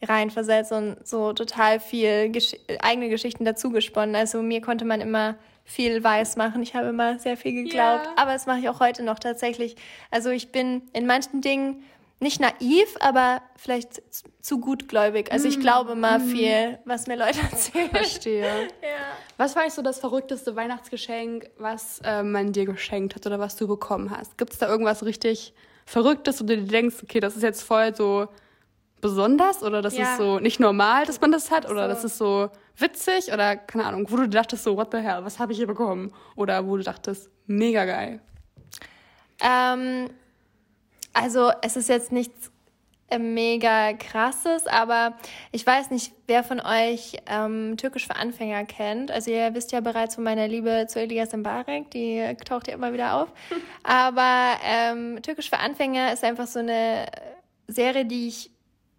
[0.02, 4.16] reinversetzt und so total viel Gesch eigene Geschichten dazu gesponnen.
[4.16, 6.64] Also mir konnte man immer viel weiß machen.
[6.64, 8.06] Ich habe immer sehr viel geglaubt.
[8.06, 8.14] Yeah.
[8.16, 9.76] Aber das mache ich auch heute noch tatsächlich.
[10.10, 11.84] Also ich bin in manchen Dingen
[12.20, 14.02] nicht naiv, aber vielleicht
[14.42, 15.32] zu gutgläubig.
[15.32, 16.28] Also ich glaube mal mm.
[16.30, 17.90] viel, was mir Leute erzählen.
[17.92, 18.70] Verstehe.
[18.82, 18.98] ja.
[19.38, 23.56] Was war eigentlich so das verrückteste Weihnachtsgeschenk, was äh, man dir geschenkt hat oder was
[23.56, 24.38] du bekommen hast?
[24.38, 25.54] Gibt es da irgendwas richtig
[25.88, 28.28] Verrücktes, wo du dir denkst, okay, das ist jetzt voll so
[29.00, 30.12] besonders oder das ja.
[30.12, 31.88] ist so nicht normal, dass man das hat oder so.
[31.88, 35.40] das ist so witzig oder keine Ahnung, wo du dachtest so, what the hell, was
[35.40, 36.12] habe ich hier bekommen?
[36.36, 38.20] Oder wo du dachtest, mega geil.
[39.40, 40.10] Ähm,
[41.14, 42.52] also es ist jetzt nichts
[43.18, 45.16] mega krasses, aber
[45.52, 49.12] ich weiß nicht, wer von euch ähm, Türkisch für Anfänger kennt.
[49.12, 52.92] Also ihr wisst ja bereits von meiner Liebe zu Elias Mbarek, die taucht ja immer
[52.92, 53.30] wieder auf.
[53.84, 57.06] aber ähm, Türkisch für Anfänger ist einfach so eine
[57.68, 58.52] Serie, die ich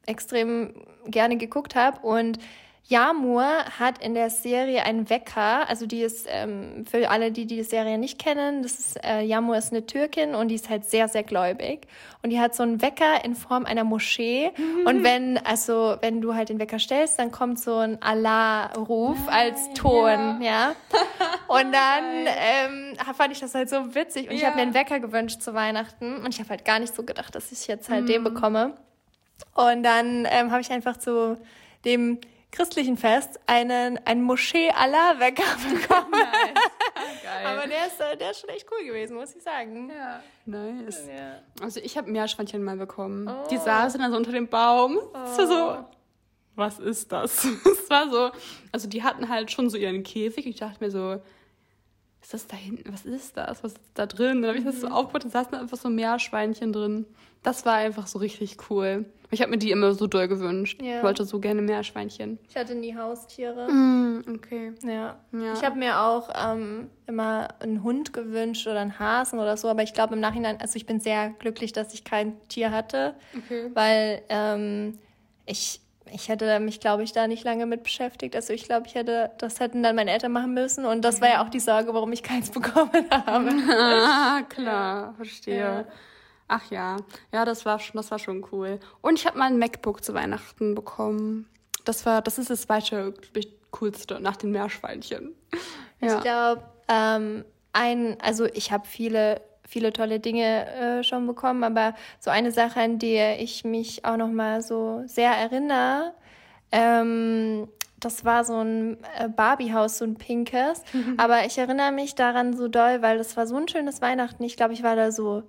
[0.06, 0.74] extrem
[1.06, 2.38] gerne geguckt habe und
[2.88, 3.44] Yamur
[3.79, 7.98] hat in der Serie einen Wecker, also die ist ähm, für alle, die die Serie
[7.98, 11.22] nicht kennen, das ist äh, Yamur ist eine Türkin und die ist halt sehr sehr
[11.22, 11.87] gläubig
[12.22, 14.87] und die hat so einen Wecker in Form einer Moschee mhm.
[14.87, 19.70] und wenn also wenn du halt den Wecker stellst, dann kommt so ein Allah-Ruf als
[19.74, 20.70] Ton, ja.
[20.70, 20.74] ja?
[21.48, 24.38] Und dann ähm, fand ich das halt so witzig und ja.
[24.38, 27.05] ich habe mir einen Wecker gewünscht zu Weihnachten und ich habe halt gar nicht so
[27.05, 28.09] gedacht, dass ich jetzt halt mhm.
[28.09, 28.74] den bekomme.
[29.55, 31.38] Und dann ähm, habe ich einfach zu
[31.87, 32.18] dem
[32.50, 36.11] christlichen Fest einen, einen Moschee-Allah-Wecker bekommen.
[36.12, 37.46] Nice.
[37.46, 39.90] Aber der ist, äh, der ist schon echt cool gewesen, muss ich sagen.
[39.90, 41.06] Ja, nice.
[41.06, 41.40] Ja.
[41.62, 43.28] Also ich habe Meerschweinchen mal bekommen.
[43.28, 43.48] Oh.
[43.50, 44.98] Die saßen dann so unter dem Baum.
[44.98, 45.12] Oh.
[45.12, 45.84] Das war so,
[46.56, 47.44] was ist das?
[47.64, 48.30] Es war so,
[48.72, 50.46] also die hatten halt schon so ihren Käfig.
[50.46, 51.22] Ich dachte mir so,
[52.20, 52.92] ist das da hinten?
[52.92, 53.62] Was ist das?
[53.64, 54.42] Was ist da drin?
[54.42, 54.92] Dann habe ich das so mhm.
[54.92, 57.07] aufgebaut und saßen einfach so Meerschweinchen drin.
[57.42, 59.07] Das war einfach so richtig cool.
[59.31, 60.83] Ich habe mir die immer so doll gewünscht.
[60.83, 60.98] Ja.
[60.98, 62.38] Ich wollte so gerne Meerschweinchen.
[62.48, 63.70] Ich hatte nie Haustiere.
[63.70, 64.72] Mm, okay.
[64.83, 65.18] Ja.
[65.33, 65.52] ja.
[65.52, 69.83] Ich habe mir auch ähm, immer einen Hund gewünscht oder einen Hasen oder so, aber
[69.83, 73.70] ich glaube im Nachhinein, also ich bin sehr glücklich, dass ich kein Tier hatte, okay.
[73.74, 74.98] weil ähm,
[75.46, 75.81] ich
[76.12, 78.34] ich hätte mich, glaube ich, da nicht lange mit beschäftigt.
[78.36, 80.84] Also ich glaube, ich hätte, das hätten dann meine Eltern machen müssen.
[80.84, 83.50] Und das war ja auch die Sorge, warum ich keins bekommen habe.
[83.70, 85.58] ah, klar, verstehe.
[85.58, 85.84] Ja.
[86.48, 86.96] Ach ja,
[87.32, 88.80] ja, das war schon, das war schon cool.
[89.02, 91.46] Und ich habe mal ein MacBook zu Weihnachten bekommen.
[91.84, 93.12] Das war, das ist das zweite
[93.70, 95.34] coolste nach den Meerschweinchen.
[96.00, 96.16] Ja.
[96.16, 101.94] Ich glaube, ähm, ein, also ich habe viele, viele tolle Dinge äh, schon bekommen, aber
[102.18, 106.14] so eine Sache, an die ich mich auch noch mal so sehr erinnere,
[106.72, 107.68] ähm,
[108.00, 110.83] das war so ein äh, Barbiehaus, so ein pinkes.
[110.92, 111.14] Mhm.
[111.18, 114.42] Aber ich erinnere mich daran so doll, weil das war so ein schönes Weihnachten.
[114.44, 115.42] Ich glaube, ich war da so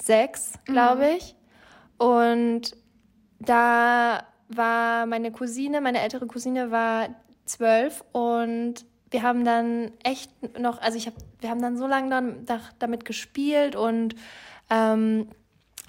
[0.00, 1.16] sechs, glaube mhm.
[1.18, 1.36] ich.
[1.98, 2.76] Und
[3.38, 7.08] da war meine Cousine, meine ältere Cousine war
[7.44, 12.10] zwölf und wir haben dann echt noch, also ich habe, wir haben dann so lange
[12.10, 12.44] dann
[12.80, 14.16] damit gespielt und
[14.70, 15.28] ähm,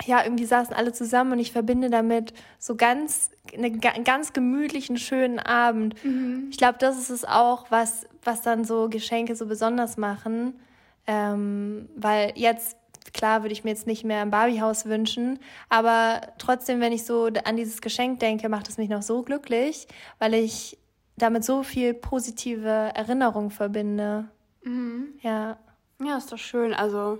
[0.06, 5.40] ja, irgendwie saßen alle zusammen und ich verbinde damit so ganz, einen ganz gemütlichen, schönen
[5.40, 5.96] Abend.
[6.06, 6.50] Mhm.
[6.52, 10.60] Ich glaube, das ist es auch, was, was dann so Geschenke so besonders machen.
[11.08, 12.78] Ähm, weil jetzt
[13.14, 17.30] Klar würde ich mir jetzt nicht mehr ein Barbiehaus wünschen, aber trotzdem, wenn ich so
[17.46, 19.88] an dieses Geschenk denke, macht es mich noch so glücklich,
[20.20, 20.78] weil ich
[21.18, 24.30] damit so viel positive Erinnerung verbinde.
[24.64, 25.14] Mhm.
[25.22, 25.58] Ja.
[26.04, 26.74] Ja, ist doch schön.
[26.74, 27.20] Also,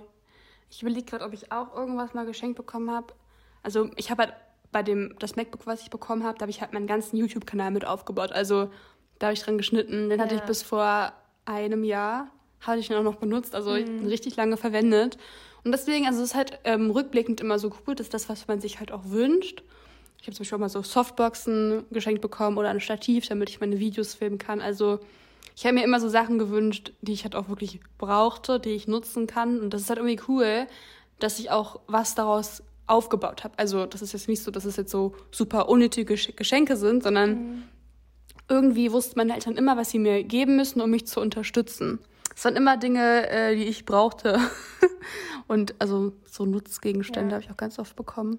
[0.70, 3.14] ich überlege gerade, ob ich auch irgendwas mal geschenkt bekommen habe.
[3.62, 4.34] Also, ich habe halt
[4.72, 7.70] bei dem, das MacBook, was ich bekommen habe, da habe ich halt meinen ganzen YouTube-Kanal
[7.70, 8.32] mit aufgebaut.
[8.32, 8.70] Also,
[9.18, 10.10] da habe ich dran geschnitten.
[10.10, 10.24] Den ja.
[10.24, 11.12] hatte ich bis vor
[11.46, 12.28] einem Jahr,
[12.60, 14.06] hatte ich ihn auch noch benutzt, also mhm.
[14.06, 15.16] richtig lange verwendet.
[15.64, 18.60] Und deswegen, also es ist halt ähm, rückblickend immer so gut, ist das, was man
[18.60, 19.62] sich halt auch wünscht.
[20.20, 23.60] Ich habe zum Beispiel auch mal so Softboxen geschenkt bekommen oder ein Stativ, damit ich
[23.60, 24.60] meine Videos filmen kann.
[24.60, 25.00] Also
[25.54, 28.88] ich habe mir immer so Sachen gewünscht, die ich halt auch wirklich brauchte, die ich
[28.88, 29.60] nutzen kann.
[29.60, 30.66] Und das ist halt irgendwie cool,
[31.18, 33.58] dass ich auch was daraus aufgebaut habe.
[33.58, 37.30] Also das ist jetzt nicht so, dass es jetzt so super unnötige Geschenke sind, sondern
[37.30, 37.62] mhm.
[38.48, 42.00] irgendwie wussten meine Eltern immer, was sie mir geben müssen, um mich zu unterstützen.
[42.34, 44.38] Es waren immer Dinge, äh, die ich brauchte.
[45.48, 47.36] Und also so Nutzgegenstände ja.
[47.36, 48.38] habe ich auch ganz oft bekommen.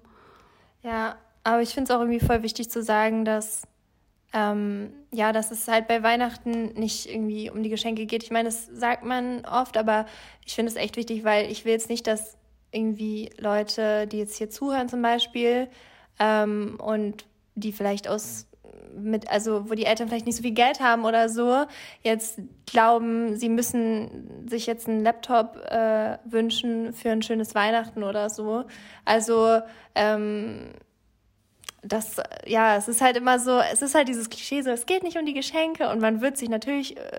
[0.82, 3.62] Ja, aber ich finde es auch irgendwie voll wichtig zu sagen, dass
[4.34, 8.22] ähm, ja, dass es halt bei Weihnachten nicht irgendwie um die Geschenke geht.
[8.22, 10.04] Ich meine, das sagt man oft, aber
[10.44, 12.36] ich finde es echt wichtig, weil ich will jetzt nicht, dass
[12.70, 15.68] irgendwie Leute, die jetzt hier zuhören zum Beispiel
[16.18, 17.24] ähm, und
[17.54, 18.46] die vielleicht aus
[18.94, 21.64] mit, also wo die Eltern vielleicht nicht so viel Geld haben oder so,
[22.02, 28.28] jetzt glauben, sie müssen sich jetzt einen Laptop äh, wünschen für ein schönes Weihnachten oder
[28.28, 28.64] so.
[29.04, 29.60] Also
[29.94, 30.70] ähm,
[31.82, 35.02] das, ja, es ist halt immer so, es ist halt dieses Klischee so, es geht
[35.02, 37.18] nicht um die Geschenke und man wird sich natürlich, äh,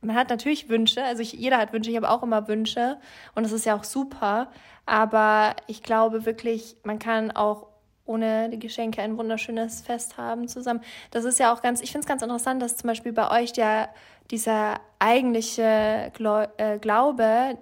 [0.00, 2.98] man hat natürlich Wünsche, also ich, jeder hat Wünsche, ich habe auch immer Wünsche
[3.34, 4.48] und das ist ja auch super,
[4.86, 7.66] aber ich glaube wirklich, man kann auch
[8.06, 10.80] ohne die Geschenke ein wunderschönes Fest haben zusammen.
[11.10, 13.52] Das ist ja auch ganz, ich finde es ganz interessant, dass zum Beispiel bei euch
[13.56, 13.90] ja
[14.30, 16.10] dieser eigentliche
[16.56, 17.58] äh, Glaube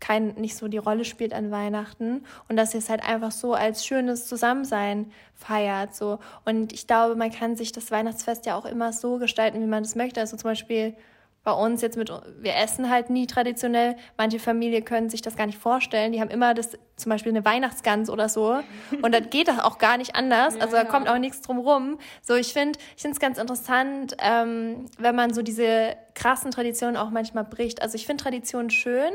[0.00, 3.54] kein, nicht so die Rolle spielt an Weihnachten und dass ihr es halt einfach so
[3.54, 5.94] als schönes Zusammensein feiert.
[5.94, 6.18] So.
[6.44, 9.82] Und ich glaube, man kann sich das Weihnachtsfest ja auch immer so gestalten, wie man
[9.82, 10.20] es möchte.
[10.20, 10.96] Also zum Beispiel
[11.42, 13.96] bei uns jetzt mit, wir essen halt nie traditionell.
[14.18, 16.12] Manche Familien können sich das gar nicht vorstellen.
[16.12, 18.60] Die haben immer das, zum Beispiel eine Weihnachtsgans oder so.
[19.02, 20.54] Und dann geht das auch gar nicht anders.
[20.56, 21.98] Ja, also da kommt auch nichts drum rum.
[22.20, 26.98] So, ich finde, ich finde es ganz interessant, ähm, wenn man so diese krassen Traditionen
[26.98, 27.80] auch manchmal bricht.
[27.80, 29.12] Also ich finde Traditionen schön,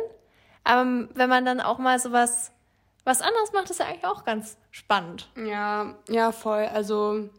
[0.65, 2.51] aber wenn man dann auch mal so was,
[3.05, 5.29] was anderes macht, ist ja eigentlich auch ganz spannend.
[5.37, 6.65] Ja, ja, voll.
[6.65, 7.29] Also,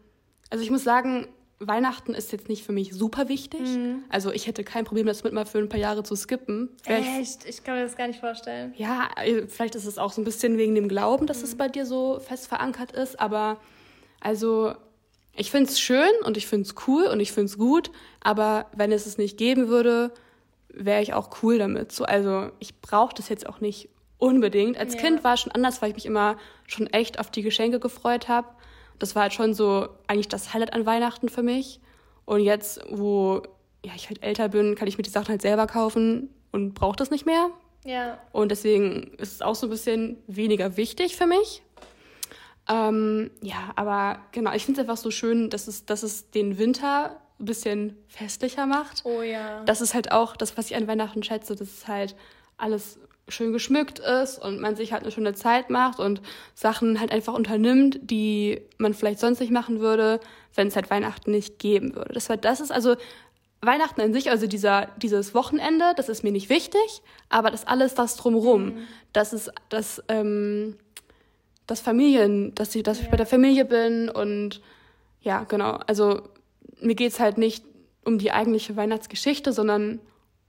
[0.49, 1.27] also ich muss sagen,
[1.59, 3.61] Weihnachten ist jetzt nicht für mich super wichtig.
[3.61, 4.03] Mhm.
[4.09, 6.69] Also ich hätte kein Problem, das mit mal für ein paar Jahre zu skippen.
[6.85, 7.43] Echt?
[7.43, 8.73] Ich, ich kann mir das gar nicht vorstellen.
[8.77, 11.43] Ja, äh, vielleicht ist es auch so ein bisschen wegen dem Glauben, dass mhm.
[11.45, 13.19] es bei dir so fest verankert ist.
[13.19, 13.59] Aber
[14.19, 14.73] also
[15.35, 17.91] ich finde es schön und ich finde es cool und ich finde es gut.
[18.21, 20.11] Aber wenn es es nicht geben würde,
[20.77, 21.91] wäre ich auch cool damit.
[21.91, 24.77] So, also ich brauche das jetzt auch nicht unbedingt.
[24.77, 25.01] Als ja.
[25.01, 26.37] Kind war es schon anders, weil ich mich immer
[26.67, 28.47] schon echt auf die Geschenke gefreut habe.
[28.99, 31.79] Das war halt schon so eigentlich das Highlight an Weihnachten für mich.
[32.25, 33.43] Und jetzt, wo
[33.85, 36.95] ja, ich halt älter bin, kann ich mir die Sachen halt selber kaufen und brauche
[36.95, 37.49] das nicht mehr.
[37.85, 38.17] Ja.
[38.31, 41.61] Und deswegen ist es auch so ein bisschen weniger wichtig für mich.
[42.69, 46.57] Ähm, ja, aber genau, ich finde es einfach so schön, dass es, dass es den
[46.57, 49.03] Winter ein bisschen festlicher macht.
[49.05, 49.63] Oh ja.
[49.65, 52.15] Das ist halt auch das, was ich an Weihnachten schätze, dass es halt
[52.57, 56.21] alles schön geschmückt ist und man sich halt eine schöne Zeit macht und
[56.55, 60.19] Sachen halt einfach unternimmt, die man vielleicht sonst nicht machen würde,
[60.55, 62.13] wenn es halt Weihnachten nicht geben würde.
[62.13, 62.95] Das war, das ist also
[63.61, 67.95] Weihnachten an sich, also dieser, dieses Wochenende, das ist mir nicht wichtig, aber das alles,
[67.95, 68.87] das drumrum, mhm.
[69.13, 70.77] das ist das, ähm,
[71.65, 73.05] das Familien, dass ich, dass ja.
[73.05, 74.61] ich bei der Familie bin und
[75.21, 75.79] ja, genau.
[75.87, 76.21] Also
[76.81, 77.63] mir geht's halt nicht
[78.05, 79.99] um die eigentliche Weihnachtsgeschichte, sondern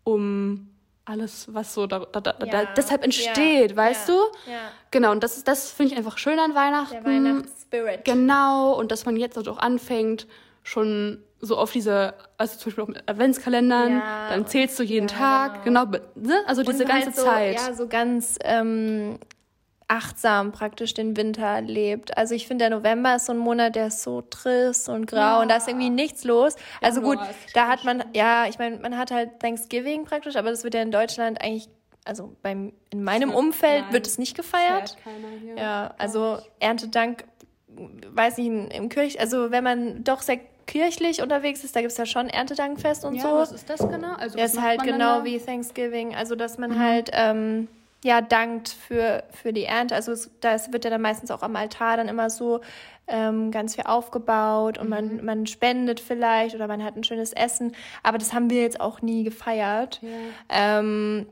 [0.05, 0.69] um
[1.05, 2.69] alles, was so da, da, da, ja.
[2.77, 3.77] deshalb entsteht, ja.
[3.77, 4.15] weißt ja.
[4.15, 4.21] du?
[4.51, 4.59] Ja.
[4.91, 7.03] Genau, und das, das finde ich einfach schön an Weihnachten.
[7.03, 8.05] Der Weihnachtsspirit.
[8.05, 10.27] Genau, und dass man jetzt halt auch anfängt,
[10.63, 15.65] schon so auf diese, also zum Beispiel auch mit Adventskalendern, dann zählst du jeden Tag,
[15.65, 16.43] genau, genau ne?
[16.47, 17.55] also diese und ganze halt so, Zeit.
[17.55, 19.19] Ja, so ganz ähm,
[19.89, 22.17] achtsam praktisch den Winter lebt.
[22.17, 25.17] Also ich finde, der November ist so ein Monat, der ist so trist und grau
[25.17, 25.43] ja.
[25.43, 26.57] und da ist irgendwie nichts los.
[26.83, 27.19] Also gut,
[27.55, 30.83] da hat man, ja, ich meine, man hat halt Thanksgiving praktisch, aber das wird ja
[30.83, 31.69] in Deutschland eigentlich,
[32.05, 34.97] also beim, in meinem Umfeld Nein, wird es nicht gefeiert.
[35.57, 37.25] Ja, also Erntedank,
[38.13, 41.99] weiß nicht, im Kirch, also wenn man doch sehr kirchlich unterwegs ist, da gibt es
[41.99, 43.29] ja schon Erntedankfest und ja, so.
[43.37, 44.13] was ist das genau?
[44.13, 46.79] Also das ist halt genau wie Thanksgiving, also dass man mhm.
[46.79, 47.69] halt, ähm,
[48.05, 49.95] ja dankt für, für die Ernte.
[49.95, 52.61] Also es, das wird ja dann meistens auch am Altar dann immer so
[53.09, 54.91] ähm, ganz viel aufgebaut und mhm.
[54.91, 57.73] man, man spendet vielleicht oder man hat ein schönes Essen.
[58.03, 60.01] Aber das haben wir jetzt auch nie gefeiert.
[60.03, 60.09] Ja.
[60.77, 61.27] Ähm,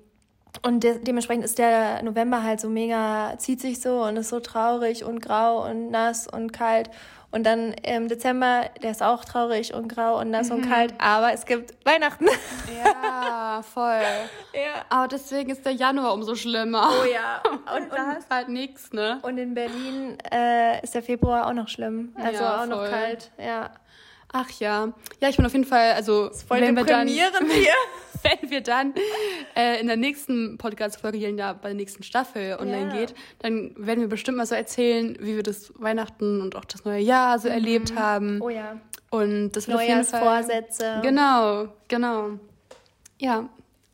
[0.62, 4.40] und de dementsprechend ist der November halt so mega, zieht sich so und ist so
[4.40, 6.90] traurig und grau und nass und kalt.
[7.30, 10.56] Und dann im Dezember, der ist auch traurig und grau und nass mhm.
[10.56, 12.26] und kalt, aber es gibt Weihnachten.
[12.84, 14.00] Ja, voll.
[14.54, 14.84] ja.
[14.88, 16.88] Aber deswegen ist der Januar umso schlimmer.
[16.90, 17.42] Oh ja.
[17.76, 19.18] Und, da ist halt nichts, ne?
[19.22, 22.14] Und in Berlin äh, ist der Februar auch noch schlimm.
[22.16, 23.70] Also ja, auch noch kalt, ja.
[24.38, 24.92] Ach ja.
[25.20, 27.30] Ja, ich bin auf jeden Fall, also voll wenn wir dann, hier.
[28.22, 28.92] wenn wir dann
[29.56, 33.00] äh, in der nächsten Podcast-Folge hier in der, bei der nächsten Staffel online ja.
[33.00, 36.84] geht, dann werden wir bestimmt mal so erzählen, wie wir das Weihnachten und auch das
[36.84, 37.54] neue Jahr so mhm.
[37.54, 38.42] erlebt haben.
[38.42, 38.78] Oh ja.
[39.08, 41.00] Und das wird Neujahrsvorsätze.
[41.02, 42.32] Genau, genau.
[43.18, 43.48] Ja,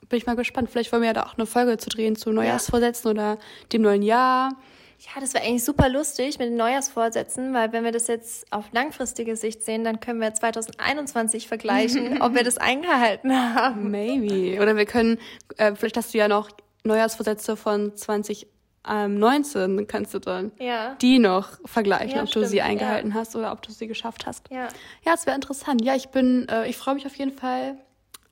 [0.09, 0.71] bin ich mal gespannt.
[0.71, 3.33] Vielleicht wollen wir ja da auch eine Folge zu drehen zu Neujahrsvorsätzen ja.
[3.35, 3.41] oder
[3.73, 4.57] dem neuen Jahr.
[5.05, 8.67] Ja, das wäre eigentlich super lustig mit den Neujahrsvorsätzen, weil wenn wir das jetzt auf
[8.71, 13.91] langfristige Sicht sehen, dann können wir 2021 vergleichen, ob wir das eingehalten haben.
[13.91, 14.63] Maybe.
[14.63, 15.19] Oder wir können,
[15.57, 16.51] äh, vielleicht hast du ja noch
[16.85, 20.95] Neujahrsvorsätze von 2019, dann kannst du dann ja.
[21.03, 23.17] die noch vergleichen, ja, ob stimmt, du sie eingehalten ja.
[23.17, 24.51] hast oder ob du sie geschafft hast.
[24.53, 24.69] Ja,
[25.05, 25.85] ja es wäre interessant.
[25.85, 27.77] Ja, ich bin, äh, ich freue mich auf jeden Fall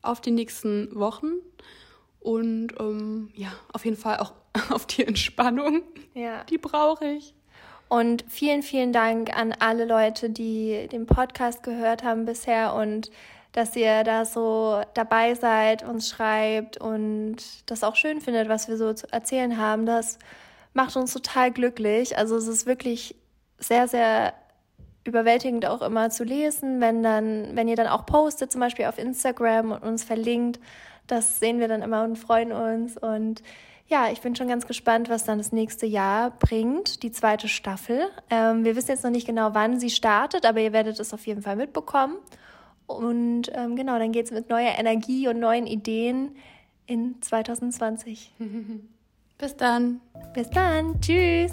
[0.02, 1.32] auf die nächsten Wochen
[2.20, 4.32] und ähm, ja, auf jeden Fall auch
[4.70, 5.82] auf die Entspannung.
[6.14, 6.44] Ja.
[6.44, 7.34] Die brauche ich.
[7.88, 13.10] Und vielen, vielen Dank an alle Leute, die den Podcast gehört haben bisher und
[13.52, 17.36] dass ihr da so dabei seid, uns schreibt und
[17.66, 19.86] das auch schön findet, was wir so zu erzählen haben.
[19.86, 20.20] Das
[20.72, 22.16] macht uns total glücklich.
[22.16, 23.16] Also es ist wirklich
[23.58, 24.34] sehr, sehr
[25.04, 28.98] überwältigend auch immer zu lesen, wenn dann, wenn ihr dann auch postet, zum Beispiel auf
[28.98, 30.60] Instagram und uns verlinkt
[31.06, 32.96] Das sehen wir dann immer und freuen uns.
[32.96, 33.42] Und
[33.90, 38.02] ja, ich bin schon ganz gespannt, was dann das nächste Jahr bringt, die zweite Staffel.
[38.30, 41.26] Ähm, wir wissen jetzt noch nicht genau, wann sie startet, aber ihr werdet es auf
[41.26, 42.14] jeden Fall mitbekommen.
[42.86, 46.36] Und ähm, genau, dann geht es mit neuer Energie und neuen Ideen
[46.86, 48.32] in 2020.
[49.38, 50.00] Bis dann.
[50.34, 51.00] Bis dann.
[51.00, 51.52] Tschüss.